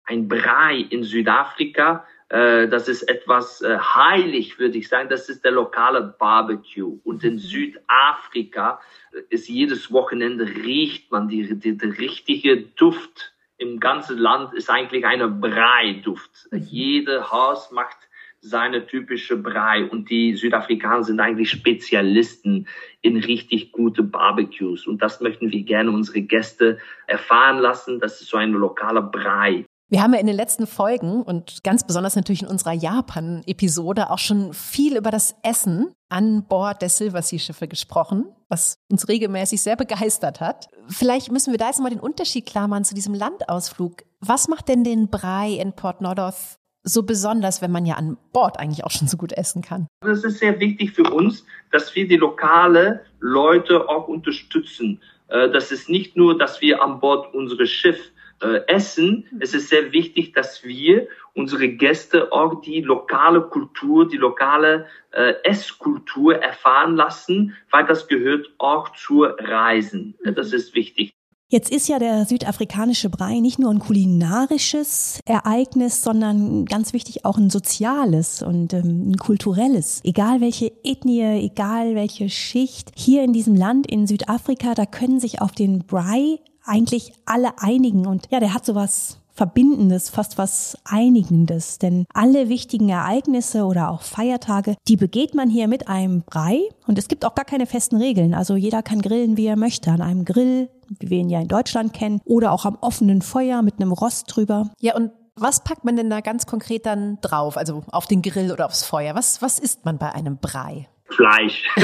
[0.06, 5.10] Ein Brei in Südafrika äh, das ist etwas äh, heilig, würde ich sagen.
[5.10, 7.00] Das ist der lokale Barbecue.
[7.04, 8.82] Und in Südafrika
[9.30, 15.06] ist jedes Wochenende riecht man die, die, die richtige Duft im ganzen Land ist eigentlich
[15.06, 16.48] eine Brei-Duft.
[16.54, 17.98] Jede Haus macht
[18.40, 22.68] seine typische Brei und die Südafrikaner sind eigentlich Spezialisten
[23.02, 28.00] in richtig gute Barbecues und das möchten wir gerne unsere Gäste erfahren lassen.
[28.00, 29.66] Das ist so ein lokaler Brei.
[29.90, 34.20] Wir haben ja in den letzten Folgen und ganz besonders natürlich in unserer Japan-Episode auch
[34.20, 40.42] schon viel über das Essen an Bord der Silversea-Schiffe gesprochen, was uns regelmäßig sehr begeistert
[40.42, 40.68] hat.
[40.90, 44.04] Vielleicht müssen wir da jetzt mal den Unterschied klar machen zu diesem Landausflug.
[44.20, 48.60] Was macht denn den Brei in Port Nordorf so besonders, wenn man ja an Bord
[48.60, 49.88] eigentlich auch schon so gut essen kann?
[50.06, 55.02] Es ist sehr wichtig für uns, dass wir die lokale Leute auch unterstützen.
[55.30, 59.70] Äh, das ist nicht nur, dass wir an Bord unseres Schiff äh, Essen, es ist
[59.70, 66.96] sehr wichtig, dass wir unsere Gäste auch die lokale Kultur, die lokale äh, Esskultur erfahren
[66.96, 70.16] lassen, weil das gehört auch zur Reisen.
[70.24, 71.12] Das ist wichtig.
[71.50, 77.38] Jetzt ist ja der südafrikanische Brei nicht nur ein kulinarisches Ereignis, sondern ganz wichtig auch
[77.38, 80.02] ein soziales und ähm, ein kulturelles.
[80.04, 85.42] Egal welche Ethnie, egal welche Schicht, hier in diesem Land in Südafrika, da können sich
[85.42, 88.06] auf den Brei eigentlich alle einigen.
[88.06, 91.78] Und ja, der hat sowas Verbindendes, fast was Einigendes.
[91.78, 96.62] Denn alle wichtigen Ereignisse oder auch Feiertage, die begeht man hier mit einem Brei.
[96.88, 98.34] Und es gibt auch gar keine festen Regeln.
[98.34, 99.92] Also jeder kann grillen, wie er möchte.
[99.92, 102.20] An einem Grill, wie wir ihn ja in Deutschland kennen.
[102.26, 104.72] Oder auch am offenen Feuer mit einem Rost drüber.
[104.80, 107.58] Ja, und was packt man denn da ganz konkret dann drauf?
[107.58, 109.14] Also auf den Grill oder aufs Feuer?
[109.14, 110.88] Was, was isst man bei einem Brei?
[111.10, 111.70] Fleisch.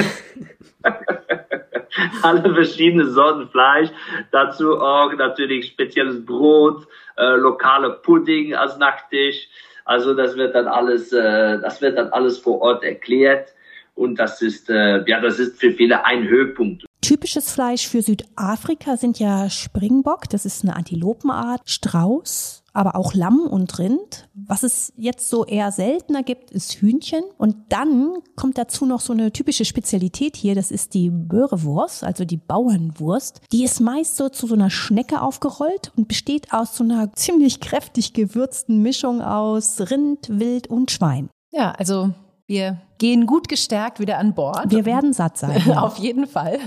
[2.21, 3.89] alle verschiedene Sorten Fleisch.
[4.31, 9.47] Dazu auch natürlich spezielles Brot, äh, lokale Pudding als Nachtisch.
[9.85, 13.49] Also das wird dann alles, äh, das wird dann alles vor Ort erklärt.
[13.95, 16.85] Und das ist, äh, ja, das ist für viele ein Höhepunkt.
[17.01, 23.41] Typisches Fleisch für Südafrika sind ja Springbock, das ist eine Antilopenart, Strauß, aber auch Lamm
[23.41, 24.27] und Rind.
[24.33, 27.23] Was es jetzt so eher seltener gibt, ist Hühnchen.
[27.37, 32.25] Und dann kommt dazu noch so eine typische Spezialität hier, das ist die Böhrewurst, also
[32.25, 33.41] die Bauernwurst.
[33.51, 37.59] Die ist meist so zu so einer Schnecke aufgerollt und besteht aus so einer ziemlich
[37.59, 41.29] kräftig gewürzten Mischung aus Rind, Wild und Schwein.
[41.51, 42.11] Ja, also
[42.45, 44.69] wir gehen gut gestärkt wieder an Bord.
[44.69, 45.61] Wir werden satt sein.
[45.65, 45.81] Ja.
[45.83, 46.59] Auf jeden Fall.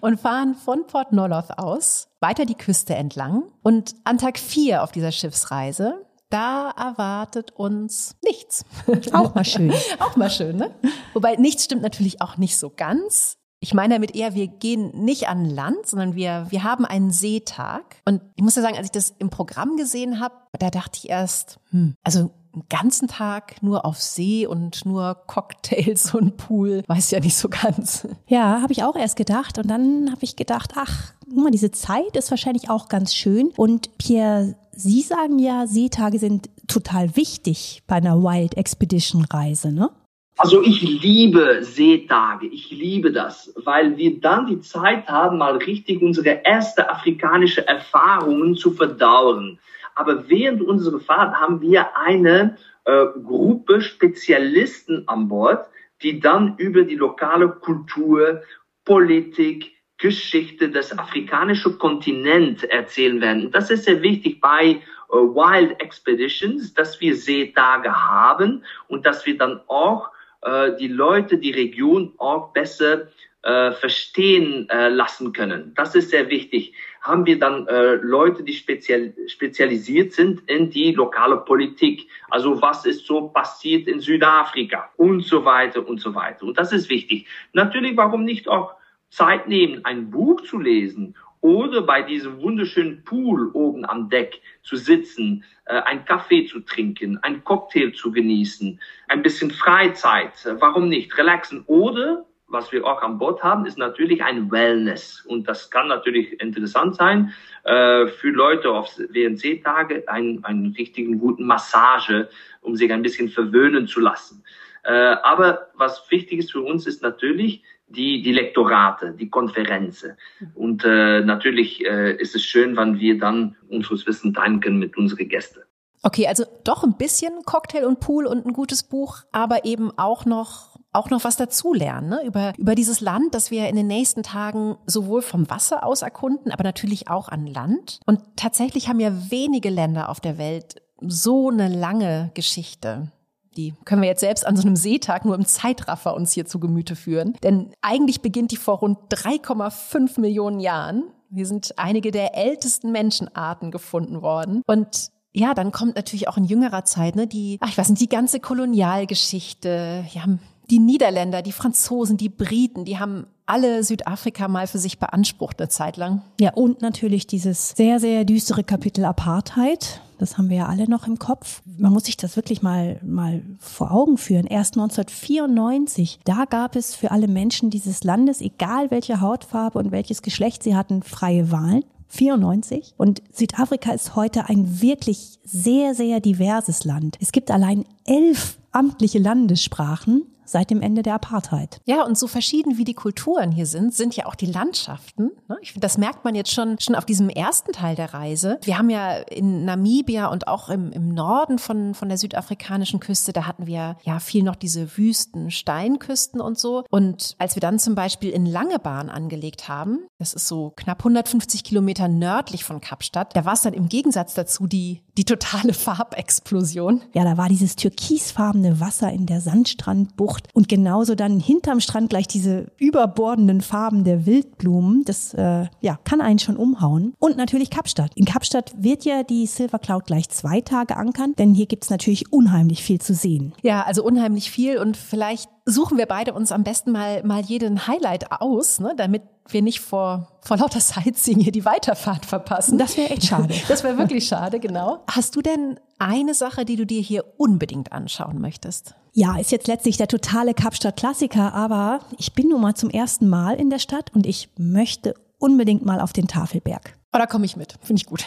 [0.00, 3.44] Und fahren von Port Nolloth aus weiter die Küste entlang.
[3.62, 8.64] Und an Tag vier auf dieser Schiffsreise, da erwartet uns nichts.
[9.12, 9.72] Auch mal schön.
[10.00, 10.70] auch mal schön, ne?
[11.12, 13.36] Wobei nichts stimmt natürlich auch nicht so ganz.
[13.60, 17.96] Ich meine damit eher, wir gehen nicht an Land, sondern wir, wir haben einen Seetag.
[18.04, 21.08] Und ich muss ja sagen, als ich das im Programm gesehen habe, da dachte ich
[21.08, 27.10] erst, hm, also einen ganzen Tag nur auf See und nur Cocktails und Pool, weiß
[27.10, 28.08] ja nicht so ganz.
[28.26, 31.70] Ja, habe ich auch erst gedacht und dann habe ich gedacht, ach, guck mal, diese
[31.70, 37.82] Zeit ist wahrscheinlich auch ganz schön und Pierre, Sie sagen ja, Seetage sind total wichtig
[37.86, 39.90] bei einer Wild Expedition Reise, ne?
[40.36, 46.02] Also ich liebe Seetage, ich liebe das, weil wir dann die Zeit haben, mal richtig
[46.02, 49.60] unsere erste afrikanische Erfahrungen zu verdauen.
[49.94, 55.68] Aber während unserer Fahrt haben wir eine äh, Gruppe Spezialisten an Bord,
[56.02, 58.42] die dann über die lokale Kultur,
[58.84, 63.50] Politik, Geschichte des afrikanischen Kontinents erzählen werden.
[63.52, 64.80] Das ist sehr wichtig bei äh,
[65.10, 70.10] Wild Expeditions, dass wir Seetage haben und dass wir dann auch
[70.42, 73.08] äh, die Leute, die Region auch besser
[73.44, 75.72] äh, verstehen äh, lassen können.
[75.74, 76.72] Das ist sehr wichtig.
[77.02, 82.08] Haben wir dann äh, Leute, die spezial, spezialisiert sind in die lokale Politik.
[82.30, 86.46] Also was ist so passiert in Südafrika und so weiter und so weiter.
[86.46, 87.26] Und das ist wichtig.
[87.52, 88.74] Natürlich, warum nicht auch
[89.10, 94.76] Zeit nehmen, ein Buch zu lesen oder bei diesem wunderschönen Pool oben am Deck zu
[94.76, 101.18] sitzen, äh, ein Kaffee zu trinken, ein Cocktail zu genießen, ein bisschen Freizeit, warum nicht,
[101.18, 102.24] relaxen oder
[102.54, 105.22] was wir auch an Bord haben, ist natürlich ein Wellness.
[105.26, 111.44] Und das kann natürlich interessant sein äh, für Leute auf WNC-Tage, einen, einen richtigen guten
[111.44, 112.30] Massage,
[112.62, 114.42] um sich ein bisschen verwöhnen zu lassen.
[114.84, 120.16] Äh, aber was wichtig ist für uns, ist natürlich, die, die Lektorate, die Konferenzen.
[120.54, 125.28] Und äh, natürlich äh, ist es schön, wenn wir dann unseres Wissen können mit unseren
[125.28, 125.60] Gästen.
[126.04, 130.26] Okay, also doch ein bisschen Cocktail und Pool und ein gutes Buch, aber eben auch
[130.26, 132.24] noch auch noch was dazulernen ne?
[132.24, 136.52] über, über dieses Land, das wir in den nächsten Tagen sowohl vom Wasser aus erkunden,
[136.52, 137.98] aber natürlich auch an Land.
[138.06, 143.10] Und tatsächlich haben ja wenige Länder auf der Welt so eine lange Geschichte.
[143.56, 146.60] Die können wir jetzt selbst an so einem Seetag nur im Zeitraffer uns hier zu
[146.60, 147.34] Gemüte führen.
[147.42, 151.04] Denn eigentlich beginnt die vor rund 3,5 Millionen Jahren.
[151.32, 154.62] Hier sind einige der ältesten Menschenarten gefunden worden.
[154.66, 158.00] Und ja, dann kommt natürlich auch in jüngerer Zeit, ne, die, ach, ich weiß nicht,
[158.00, 160.24] die ganze Kolonialgeschichte, ja,
[160.70, 165.68] die Niederländer, die Franzosen, die Briten, die haben alle Südafrika mal für sich beansprucht eine
[165.68, 166.22] Zeit lang.
[166.40, 170.00] Ja, und natürlich dieses sehr, sehr düstere Kapitel Apartheid.
[170.18, 171.60] Das haben wir ja alle noch im Kopf.
[171.66, 174.46] Man muss sich das wirklich mal, mal vor Augen führen.
[174.46, 180.22] Erst 1994, da gab es für alle Menschen dieses Landes, egal welche Hautfarbe und welches
[180.22, 181.84] Geschlecht sie hatten, freie Wahlen.
[182.08, 182.94] 94.
[182.96, 187.16] Und Südafrika ist heute ein wirklich sehr, sehr diverses Land.
[187.20, 191.80] Es gibt allein elf amtliche Landessprachen seit dem Ende der Apartheid.
[191.84, 195.30] Ja, und so verschieden wie die Kulturen hier sind, sind ja auch die Landschaften.
[195.48, 195.56] Ne?
[195.62, 198.58] Ich finde, das merkt man jetzt schon, schon auf diesem ersten Teil der Reise.
[198.62, 203.32] Wir haben ja in Namibia und auch im, im Norden von, von der südafrikanischen Küste,
[203.32, 206.84] da hatten wir ja viel noch diese Wüsten, Steinküsten und so.
[206.90, 211.64] Und als wir dann zum Beispiel in Langebahn angelegt haben, das ist so knapp 150
[211.64, 217.02] Kilometer nördlich von Kapstadt, da war es dann im Gegensatz dazu die, die totale Farbexplosion.
[217.12, 222.10] Ja, da war dieses türkisfarbene Wasser in der Sandstrandbucht Bucht und genauso dann hinterm Strand
[222.10, 225.04] gleich diese überbordenden Farben der Wildblumen.
[225.04, 227.14] Das äh, ja, kann einen schon umhauen.
[227.18, 228.12] Und natürlich Kapstadt.
[228.16, 232.32] In Kapstadt wird ja die Silver Cloud gleich zwei Tage ankern, denn hier gibt's natürlich
[232.32, 233.52] unheimlich viel zu sehen.
[233.62, 237.86] Ja, also unheimlich viel und vielleicht suchen wir beide uns am besten mal, mal jeden
[237.86, 242.78] Highlight aus, ne, damit wir nicht vor, vor lauter Sightseeing hier die Weiterfahrt verpassen.
[242.78, 243.54] Das wäre echt schade.
[243.68, 245.02] Das wäre wirklich schade, genau.
[245.10, 248.94] Hast du denn eine Sache, die du dir hier unbedingt anschauen möchtest?
[249.12, 253.54] Ja, ist jetzt letztlich der totale Kapstadt-Klassiker, aber ich bin nun mal zum ersten Mal
[253.54, 256.96] in der Stadt und ich möchte unbedingt mal auf den Tafelberg.
[257.14, 257.76] Oh, da komme ich mit.
[257.80, 258.26] Finde ich gut.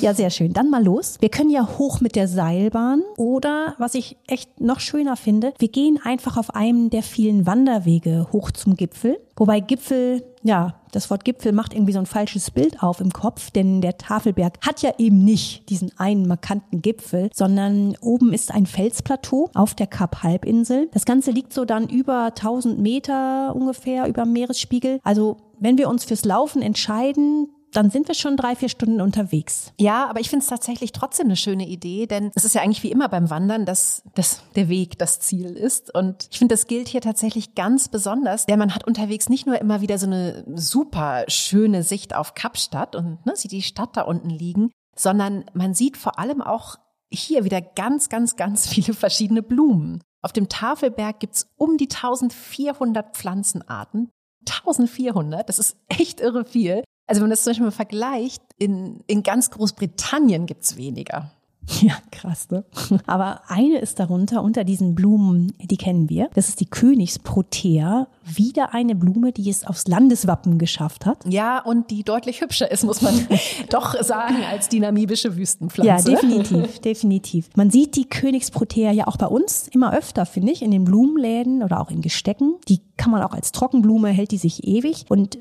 [0.00, 0.54] ja, sehr schön.
[0.54, 1.18] Dann mal los.
[1.20, 5.68] Wir können ja hoch mit der Seilbahn oder, was ich echt noch schöner finde, wir
[5.68, 9.20] gehen einfach auf einem der vielen Wanderwege hoch zum Gipfel.
[9.36, 13.50] Wobei Gipfel, ja, das Wort Gipfel macht irgendwie so ein falsches Bild auf im Kopf,
[13.50, 18.64] denn der Tafelberg hat ja eben nicht diesen einen markanten Gipfel, sondern oben ist ein
[18.64, 20.88] Felsplateau auf der Kap-Halbinsel.
[20.92, 24.98] Das Ganze liegt so dann über 1000 Meter ungefähr über dem Meeresspiegel.
[25.02, 29.72] Also wenn wir uns fürs Laufen entscheiden, dann sind wir schon drei, vier Stunden unterwegs.
[29.78, 32.82] Ja, aber ich finde es tatsächlich trotzdem eine schöne Idee, denn es ist ja eigentlich
[32.82, 35.94] wie immer beim Wandern, dass, dass der Weg das Ziel ist.
[35.94, 39.60] Und ich finde, das gilt hier tatsächlich ganz besonders, denn man hat unterwegs nicht nur
[39.60, 44.02] immer wieder so eine super schöne Sicht auf Kapstadt und ne, sieht die Stadt da
[44.02, 46.76] unten liegen, sondern man sieht vor allem auch
[47.10, 50.02] hier wieder ganz, ganz, ganz viele verschiedene Blumen.
[50.22, 54.10] Auf dem Tafelberg gibt's um die 1400 Pflanzenarten.
[54.48, 56.82] 1400, das ist echt irre viel.
[57.12, 61.30] Also wenn man das zum Beispiel mal vergleicht, in, in ganz Großbritannien gibt's weniger.
[61.82, 62.64] Ja, krass, ne?
[63.06, 66.28] Aber eine ist darunter, unter diesen Blumen, die kennen wir.
[66.34, 68.08] Das ist die Königsprotea.
[68.24, 71.18] Wieder eine Blume, die es aufs Landeswappen geschafft hat.
[71.28, 73.14] Ja, und die deutlich hübscher ist, muss man
[73.70, 76.10] doch sagen, als die namibische Wüstenpflanze.
[76.10, 77.50] Ja, definitiv, definitiv.
[77.54, 81.62] Man sieht die Königsprotea ja auch bei uns immer öfter, finde ich, in den Blumenläden
[81.62, 82.56] oder auch in Gestecken.
[82.68, 85.06] Die kann man auch als Trockenblume, hält die sich ewig.
[85.08, 85.38] Und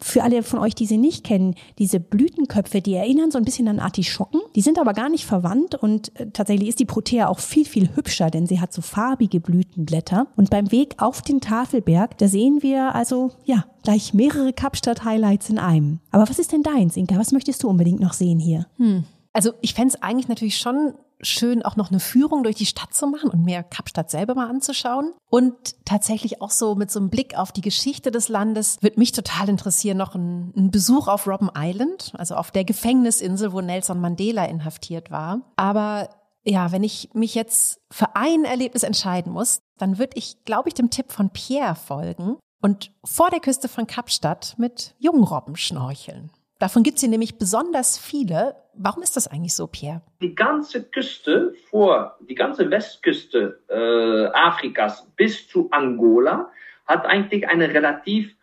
[0.00, 3.68] für alle von euch, die sie nicht kennen, diese Blütenköpfe, die erinnern so ein bisschen
[3.68, 4.40] an Artischocken.
[4.54, 7.94] Die sind aber gar nicht verwandt und äh, tatsächlich ist die Protea auch viel, viel
[7.94, 10.26] hübscher, denn sie hat so farbige Blütenblätter.
[10.36, 15.58] Und beim Weg auf den Tafelberg, da sehen wir also, ja, gleich mehrere Kapstadt-Highlights in
[15.58, 16.00] einem.
[16.10, 17.16] Aber was ist denn deins, Inka?
[17.18, 18.66] Was möchtest du unbedingt noch sehen hier?
[18.76, 19.04] Hm.
[19.32, 22.94] Also ich fände es eigentlich natürlich schon schön, auch noch eine Führung durch die Stadt
[22.94, 25.12] zu machen und mehr Kapstadt selber mal anzuschauen.
[25.28, 25.54] Und
[25.84, 29.48] tatsächlich auch so mit so einem Blick auf die Geschichte des Landes wird mich total
[29.48, 34.44] interessieren, noch ein, ein Besuch auf Robben Island, also auf der Gefängnisinsel, wo Nelson Mandela
[34.46, 35.40] inhaftiert war.
[35.56, 36.08] Aber
[36.44, 40.74] ja, wenn ich mich jetzt für ein Erlebnis entscheiden muss, dann würde ich, glaube ich,
[40.74, 46.30] dem Tipp von Pierre folgen und vor der Küste von Kapstadt mit Jungrobben schnorcheln.
[46.58, 48.54] Davon gibt es hier nämlich besonders viele.
[48.74, 50.02] Warum ist das eigentlich so, Pierre?
[50.20, 56.50] Die ganze Küste vor, die ganze Westküste äh, Afrikas bis zu Angola
[56.86, 58.34] hat eigentlich eine relativ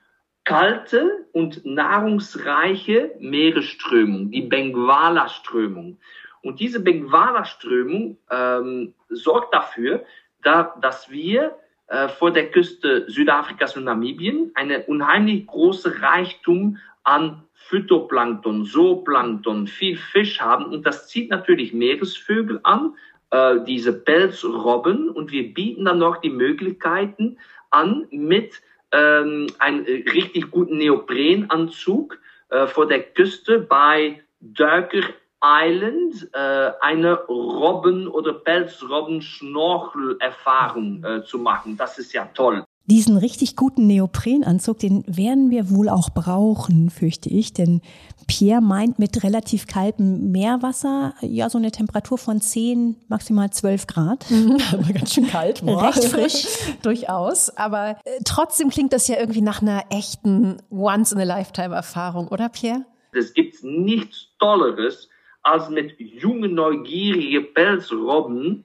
[0.43, 5.99] kalte und nahrungsreiche Meeresströmung, die Benguela-Strömung.
[6.41, 10.05] Und diese Benguela-Strömung ähm, sorgt dafür,
[10.43, 16.77] da, dass wir äh, vor der Küste Südafrikas und Namibien eine unheimlich große Reichtum
[17.07, 22.95] an Phytoplankton, Zooplankton, viel Fisch haben und das zieht natürlich Meeresvögel an,
[23.31, 27.37] äh, diese Pelzrobben und wir bieten dann noch die Möglichkeiten
[27.69, 35.07] an mit ähm, einem richtig guten Neoprenanzug äh, vor der Küste bei Duiker
[35.43, 41.77] Island äh, eine Robben- oder Pelzrobben-Schnorchelerfahrung äh, zu machen.
[41.77, 42.66] Das ist ja toll.
[42.89, 47.81] Diesen richtig guten Neoprenanzug, den werden wir wohl auch brauchen, fürchte ich, denn
[48.27, 54.31] Pierre meint mit relativ kaltem Meerwasser ja so eine Temperatur von 10, maximal 12 Grad.
[54.31, 54.57] Mhm.
[54.71, 55.65] Aber ganz schön kalt.
[55.65, 55.83] Boah.
[55.83, 56.47] Recht frisch.
[56.81, 57.49] Durchaus.
[57.57, 62.85] Aber äh, trotzdem klingt das ja irgendwie nach einer echten Once-in-a-Lifetime-Erfahrung, oder Pierre?
[63.11, 65.09] Es gibt nichts Tolleres,
[65.43, 68.63] als mit jungen, neugierigen Pelzrobben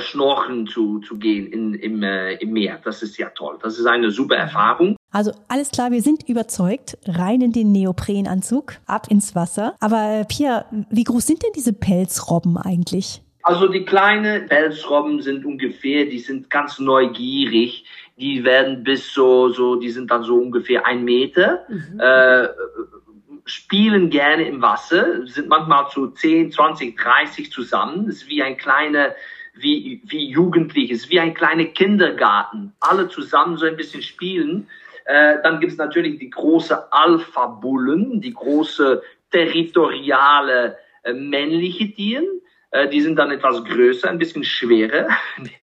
[0.00, 2.78] schnorcheln zu, zu gehen in, im, äh, im Meer.
[2.84, 3.58] Das ist ja toll.
[3.62, 4.96] Das ist eine super Erfahrung.
[5.10, 6.98] Also alles klar, wir sind überzeugt.
[7.06, 9.74] Rein in den Neoprenanzug, ab ins Wasser.
[9.80, 13.22] Aber Pia, wie groß sind denn diese Pelzrobben eigentlich?
[13.42, 17.84] Also die kleinen Pelzrobben sind ungefähr, die sind ganz neugierig.
[18.18, 21.64] Die werden bis so, so, die sind dann so ungefähr ein Meter.
[21.68, 22.00] Mhm.
[22.00, 22.48] Äh,
[23.48, 28.06] spielen gerne im Wasser, sind manchmal zu 10, 20, 30 zusammen.
[28.06, 29.14] Das ist wie ein kleiner
[29.60, 32.72] wie, wie Jugendliches, wie ein kleiner Kindergarten.
[32.80, 34.68] Alle zusammen so ein bisschen spielen.
[35.04, 42.26] Äh, dann gibt's natürlich die große Alpha-Bullen, die große territoriale äh, männliche Tieren.
[42.70, 45.08] Äh, die sind dann etwas größer, ein bisschen schwerer.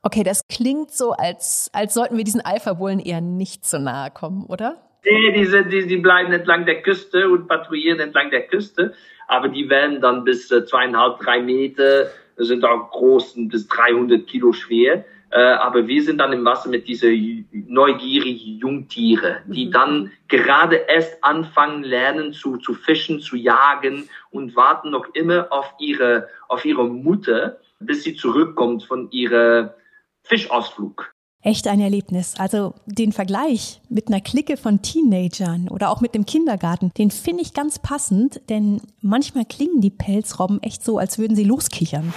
[0.02, 4.44] Okay, das klingt so, als, als sollten wir diesen Alpha-Bullen eher nicht so nahe kommen,
[4.46, 4.76] oder?
[5.04, 8.94] Nee, die, sind, die, die bleiben entlang der Küste und patrouillieren entlang der Küste.
[9.26, 12.10] Aber die werden dann bis äh, zweieinhalb, drei Meter
[12.44, 15.04] sind auch groß, bis 300 Kilo schwer.
[15.30, 17.08] Äh, aber wir sind dann im Wasser mit diese
[17.52, 19.72] neugierigen Jungtiere, die mhm.
[19.72, 25.74] dann gerade erst anfangen lernen zu, zu fischen, zu jagen und warten noch immer auf
[25.78, 29.74] ihre, auf ihre Mutter, bis sie zurückkommt von ihrer
[30.22, 31.12] Fischausflug.
[31.42, 32.34] Echt ein Erlebnis.
[32.38, 37.42] Also den Vergleich mit einer Clique von Teenagern oder auch mit dem Kindergarten, den finde
[37.42, 42.12] ich ganz passend, denn manchmal klingen die Pelzrobben echt so, als würden sie loskichern.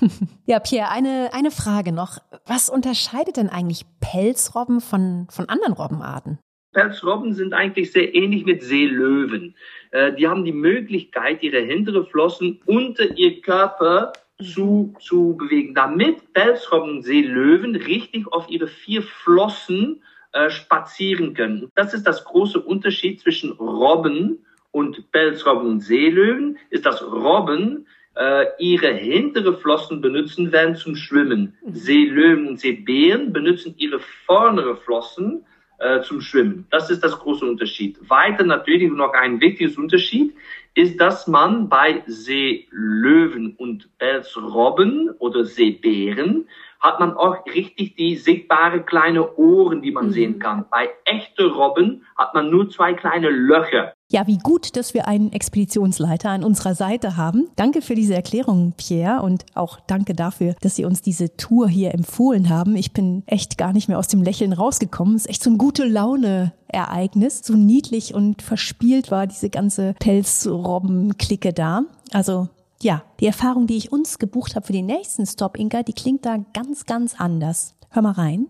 [0.44, 2.18] Ja, Pierre, eine, eine Frage noch.
[2.46, 6.38] Was unterscheidet denn eigentlich Pelzrobben von, von anderen Robbenarten?
[6.72, 9.56] Pelzrobben sind eigentlich sehr ähnlich mit Seelöwen.
[9.90, 16.32] Äh, die haben die Möglichkeit, ihre hintere Flossen unter ihr Körper zu, zu bewegen, damit
[16.32, 21.70] Pelzrobben Seelöwen richtig auf ihre vier Flossen äh, spazieren können.
[21.74, 28.46] Das ist das große Unterschied zwischen Robben und Pelzrobben und Seelöwen, ist, dass Robben äh,
[28.58, 31.56] ihre hintere Flossen benutzen werden zum Schwimmen.
[31.64, 31.74] Mhm.
[31.74, 35.46] Seelöwen und Seebären benutzen ihre vordere Flossen
[35.78, 36.66] äh, zum Schwimmen.
[36.70, 37.98] Das ist das große Unterschied.
[38.08, 40.34] Weiter natürlich noch ein wichtiges Unterschied
[40.76, 46.48] ist, dass man bei Seelöwen und Pelzrobben oder Seebären
[46.80, 50.10] hat man auch richtig die sichtbare kleine Ohren, die man mhm.
[50.10, 50.66] sehen kann.
[50.70, 55.32] Bei echten Robben hat man nur zwei kleine Löcher Ja, wie gut, dass wir einen
[55.32, 57.48] Expeditionsleiter an unserer Seite haben.
[57.56, 61.92] Danke für diese Erklärung, Pierre, und auch danke dafür, dass Sie uns diese Tour hier
[61.92, 62.76] empfohlen haben.
[62.76, 65.16] Ich bin echt gar nicht mehr aus dem Lächeln rausgekommen.
[65.16, 67.40] Es ist echt so ein gute Laune-Ereignis.
[67.42, 71.82] So niedlich und verspielt war diese ganze Pelzrobben-Clique da.
[72.12, 72.48] Also
[72.80, 76.24] ja, die Erfahrung, die ich uns gebucht habe für den nächsten Stop, Inka, die klingt
[76.24, 77.74] da ganz, ganz anders.
[77.90, 78.46] Hör mal rein.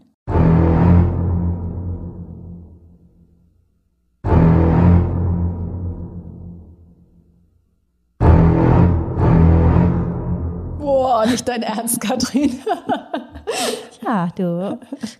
[11.30, 12.60] Nicht dein Ernst, Katrin.
[14.04, 14.78] ja, du.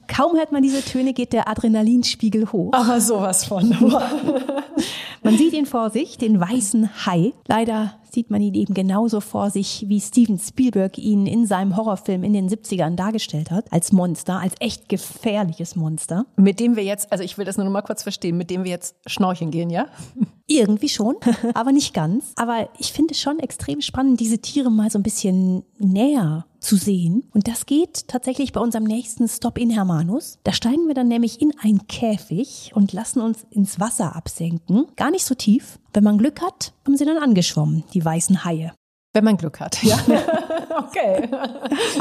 [0.09, 2.72] Kaum hört man diese Töne, geht der Adrenalinspiegel hoch.
[2.72, 3.68] Aber sowas von.
[5.22, 7.33] man sieht ihn vor sich, den weißen Hai.
[7.47, 12.24] Leider sieht man ihn eben genauso vor sich, wie Steven Spielberg ihn in seinem Horrorfilm
[12.24, 16.24] in den 70ern dargestellt hat, als Monster, als echt gefährliches Monster.
[16.37, 18.64] Mit dem wir jetzt, also ich will das nur noch mal kurz verstehen, mit dem
[18.64, 19.87] wir jetzt schnorcheln gehen, ja?
[20.47, 21.16] Irgendwie schon,
[21.55, 22.33] aber nicht ganz.
[22.37, 26.77] Aber ich finde es schon extrem spannend, diese Tiere mal so ein bisschen näher zu
[26.77, 27.25] sehen.
[27.33, 30.39] Und das geht tatsächlich bei unserem nächsten Stop in Hermanus.
[30.43, 34.87] Da steigen wir dann nämlich in einen Käfig und lassen uns ins Wasser absenken.
[34.97, 35.79] Gar nicht so tief.
[35.93, 38.73] Wenn man Glück hat, haben sie dann angeschwommen, die weißen Haie.
[39.14, 39.97] Wenn man Glück hat, ja.
[40.77, 41.27] okay.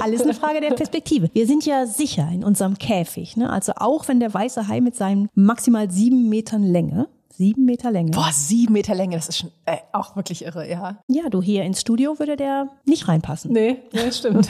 [0.02, 1.30] Alles eine Frage der Perspektive.
[1.32, 3.38] Wir sind ja sicher in unserem Käfig.
[3.38, 3.50] Ne?
[3.50, 7.08] Also auch wenn der weiße Hai mit seinen maximal sieben Metern Länge
[7.38, 8.12] Sieben Meter Länge.
[8.12, 11.00] Boah, sieben Meter Länge, das ist schon äh, auch wirklich irre, ja.
[11.08, 13.52] Ja, du hier ins Studio würde der nicht reinpassen.
[13.52, 14.50] Nee, nee stimmt.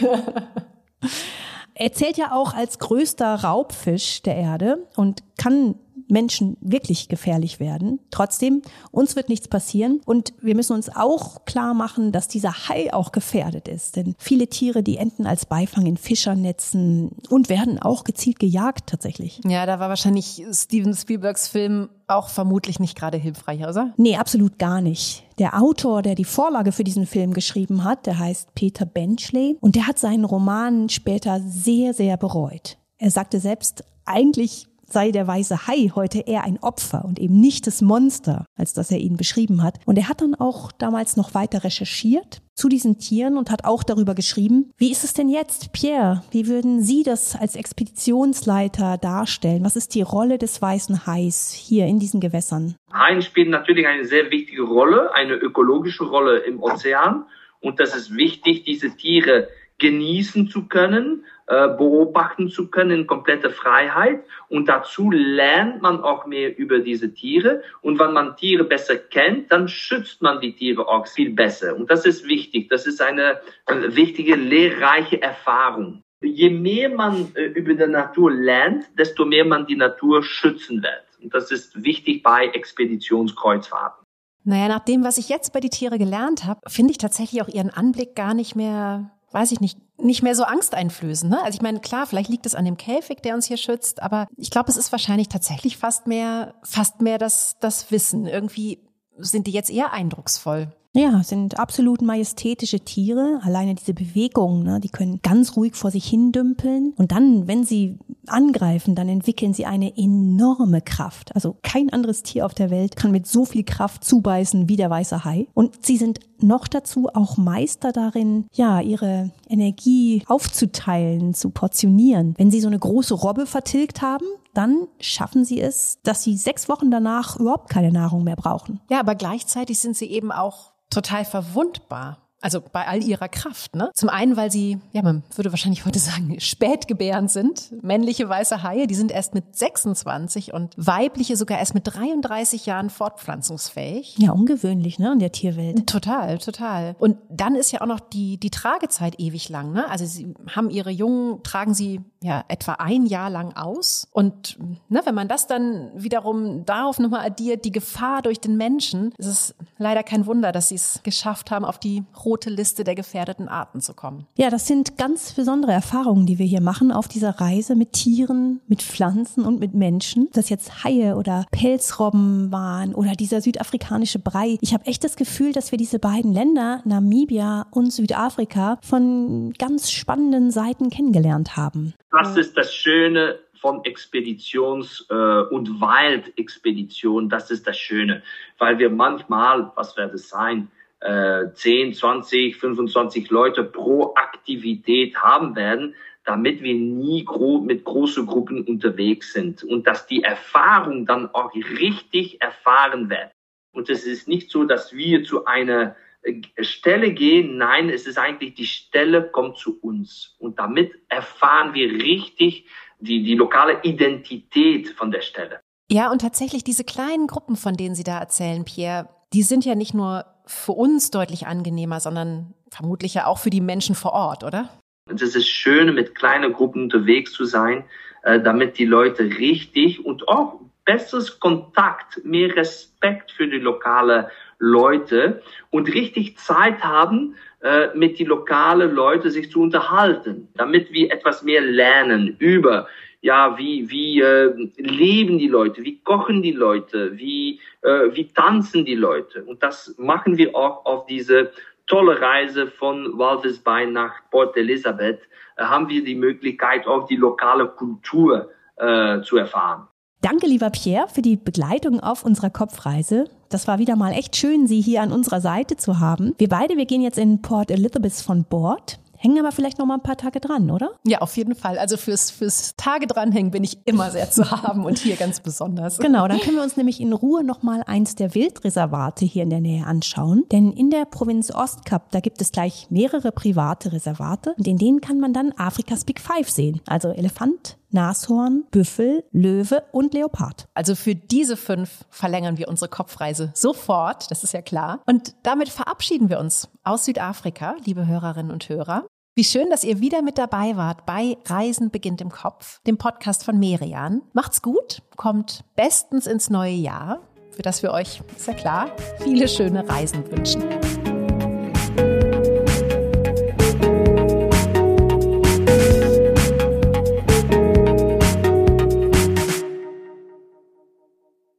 [1.73, 5.75] er zählt ja auch als größter Raubfisch der Erde und kann
[6.07, 7.99] Menschen wirklich gefährlich werden.
[8.11, 12.93] Trotzdem, uns wird nichts passieren und wir müssen uns auch klar machen, dass dieser Hai
[12.93, 13.95] auch gefährdet ist.
[13.95, 19.41] Denn viele Tiere, die enden als Beifang in Fischernetzen und werden auch gezielt gejagt tatsächlich.
[19.45, 23.93] Ja, da war wahrscheinlich Steven Spielbergs Film auch vermutlich nicht gerade hilfreich, oder?
[23.97, 25.23] Nee, absolut gar nicht.
[25.39, 29.75] Der Autor, der die Vorlage für diesen Film geschrieben hat, der heißt Peter Benchley und
[29.75, 32.77] der hat seinen Roman später sehr, sehr bereut.
[32.97, 37.67] Er sagte selbst, eigentlich sei der weiße Hai heute eher ein Opfer und eben nicht
[37.67, 39.79] das Monster, als dass er ihn beschrieben hat.
[39.85, 43.83] Und er hat dann auch damals noch weiter recherchiert zu diesen Tieren und hat auch
[43.83, 44.71] darüber geschrieben.
[44.77, 46.23] Wie ist es denn jetzt, Pierre?
[46.31, 49.65] Wie würden Sie das als Expeditionsleiter darstellen?
[49.65, 52.75] Was ist die Rolle des weißen Hais hier in diesen Gewässern?
[52.93, 57.25] Haien spielen natürlich eine sehr wichtige Rolle, eine ökologische Rolle im Ozean.
[57.59, 63.51] Und das ist wichtig, diese Tiere genießen zu können, äh, beobachten zu können in kompletter
[63.51, 64.23] Freiheit.
[64.49, 67.61] Und dazu lernt man auch mehr über diese Tiere.
[67.81, 71.75] Und wenn man Tiere besser kennt, dann schützt man die Tiere auch viel besser.
[71.75, 72.69] Und das ist wichtig.
[72.69, 76.01] Das ist eine, wichtige, lehrreiche Erfahrung.
[76.23, 81.03] Je mehr man äh, über die Natur lernt, desto mehr man die Natur schützen wird.
[81.21, 84.03] Und das ist wichtig bei Expeditionskreuzfahrten.
[84.45, 87.47] Naja, nach dem, was ich jetzt bei die Tiere gelernt habe, finde ich tatsächlich auch
[87.47, 91.29] ihren Anblick gar nicht mehr weiß ich nicht, nicht mehr so angsteinflößend.
[91.29, 91.43] Ne?
[91.43, 94.27] Also ich meine, klar, vielleicht liegt es an dem Käfig, der uns hier schützt, aber
[94.37, 98.25] ich glaube, es ist wahrscheinlich tatsächlich fast mehr, fast mehr das, das Wissen.
[98.25, 98.79] Irgendwie
[99.17, 100.73] sind die jetzt eher eindrucksvoll.
[100.95, 103.41] Ja, sind absolut majestätische Tiere.
[103.43, 106.93] Alleine diese Bewegungen, ne, die können ganz ruhig vor sich hin dümpeln.
[106.95, 111.35] Und dann, wenn sie angreifen, dann entwickeln sie eine enorme Kraft.
[111.35, 114.89] Also kein anderes Tier auf der Welt kann mit so viel Kraft zubeißen wie der
[114.89, 115.47] weiße Hai.
[115.53, 122.35] Und sie sind noch dazu auch Meister darin, ja, ihre Energie aufzuteilen, zu portionieren.
[122.37, 126.69] Wenn sie so eine große Robbe vertilgt haben, dann schaffen sie es, dass sie sechs
[126.69, 128.79] Wochen danach überhaupt keine Nahrung mehr brauchen.
[128.89, 132.24] Ja, aber gleichzeitig sind sie eben auch total verwundbar.
[132.45, 133.89] Also bei all ihrer Kraft, ne?
[133.95, 137.73] Zum einen, weil sie, ja, man würde wahrscheinlich heute sagen, spätgebärend sind.
[137.81, 142.91] Männliche weiße Haie, die sind erst mit 26 und weibliche sogar erst mit 33 Jahren
[142.91, 144.19] fortpflanzungsfähig.
[144.19, 145.87] Ja, ungewöhnlich, ne, in der Tierwelt.
[145.87, 146.95] Total, total.
[146.99, 149.89] Und dann ist ja auch noch die, die Tragezeit ewig lang, ne?
[149.89, 154.07] Also sie haben ihre Jungen, tragen sie ja etwa ein Jahr lang aus.
[154.11, 159.13] Und ne, wenn man das dann wiederum darauf nochmal addiert, die Gefahr durch den Menschen,
[159.17, 162.95] ist es leider kein Wunder, dass sie es geschafft haben, auf die rote Liste der
[162.95, 164.27] gefährdeten Arten zu kommen.
[164.37, 168.61] Ja, das sind ganz besondere Erfahrungen, die wir hier machen auf dieser Reise mit Tieren,
[168.67, 170.29] mit Pflanzen und mit Menschen.
[170.33, 174.57] Das jetzt Haie oder Pelzrobben waren oder dieser südafrikanische Brei.
[174.61, 179.91] Ich habe echt das Gefühl, dass wir diese beiden Länder, Namibia und Südafrika, von ganz
[179.91, 181.93] spannenden Seiten kennengelernt haben.
[182.11, 187.29] Das ist das Schöne von Expeditions- äh, und Waldexpedition.
[187.29, 188.21] Das ist das Schöne,
[188.59, 190.69] weil wir manchmal, was wird es sein,
[191.05, 198.25] äh, 10, 20, 25 Leute pro Aktivität haben werden, damit wir nie gro mit großen
[198.25, 203.31] Gruppen unterwegs sind und dass die Erfahrung dann auch richtig erfahren wird.
[203.71, 207.57] Und es ist nicht so, dass wir zu einer äh, Stelle gehen.
[207.57, 210.35] Nein, es ist eigentlich die Stelle kommt zu uns.
[210.39, 212.65] Und damit erfahren wir richtig
[212.99, 215.59] die, die lokale Identität von der Stelle.
[215.91, 219.75] Ja, und tatsächlich diese kleinen Gruppen, von denen Sie da erzählen, Pierre, die sind ja
[219.75, 224.43] nicht nur für uns deutlich angenehmer, sondern vermutlich ja auch für die Menschen vor Ort,
[224.43, 224.69] oder?
[225.09, 227.83] Es ist schön, mit kleinen Gruppen unterwegs zu sein,
[228.23, 235.41] äh, damit die Leute richtig und auch besseres Kontakt, mehr Respekt für die lokale Leute
[235.69, 241.43] und richtig Zeit haben, äh, mit die lokale Leute sich zu unterhalten, damit wir etwas
[241.43, 242.87] mehr lernen über
[243.25, 248.85] ja, wie, wie äh, leben die Leute, wie kochen die Leute, wie, äh, wie tanzen
[248.85, 249.43] die Leute.
[249.45, 251.51] Und das machen wir auch auf diese
[251.87, 255.21] tolle Reise von Walvisbein nach Port Elizabeth.
[255.57, 259.87] Äh, haben wir die Möglichkeit, auch die lokale Kultur äh, zu erfahren.
[260.21, 263.25] Danke, lieber Pierre, für die Begleitung auf unserer Kopfreise.
[263.49, 266.35] Das war wieder mal echt schön, Sie hier an unserer Seite zu haben.
[266.37, 268.99] Wir beide, wir gehen jetzt in Port Elizabeth von Bord.
[269.25, 270.91] Hängen aber vielleicht noch mal ein paar Tage dran, oder?
[271.03, 271.79] Ja, auf jeden Fall.
[271.79, 275.97] Also fürs, fürs Tage dranhängen bin ich immer sehr zu haben und hier ganz besonders.
[275.97, 279.49] Genau, dann können wir uns nämlich in Ruhe noch mal eins der Wildreservate hier in
[279.49, 280.43] der Nähe anschauen.
[280.51, 285.01] Denn in der Provinz Ostkap, da gibt es gleich mehrere private Reservate und in denen
[285.01, 286.81] kann man dann Afrikas Big Five sehen.
[286.85, 290.67] Also Elefant, Nashorn, Büffel, Löwe und Leopard.
[290.75, 294.99] Also für diese fünf verlängern wir unsere Kopfreise sofort, das ist ja klar.
[295.07, 299.05] Und damit verabschieden wir uns aus Südafrika, liebe Hörerinnen und Hörer.
[299.37, 303.43] Wie schön, dass ihr wieder mit dabei wart bei Reisen beginnt im Kopf, dem Podcast
[303.43, 304.21] von Merian.
[304.31, 307.19] Macht's gut, kommt bestens ins neue Jahr,
[307.51, 310.63] für das wir euch, ist ja klar, viele schöne Reisen wünschen.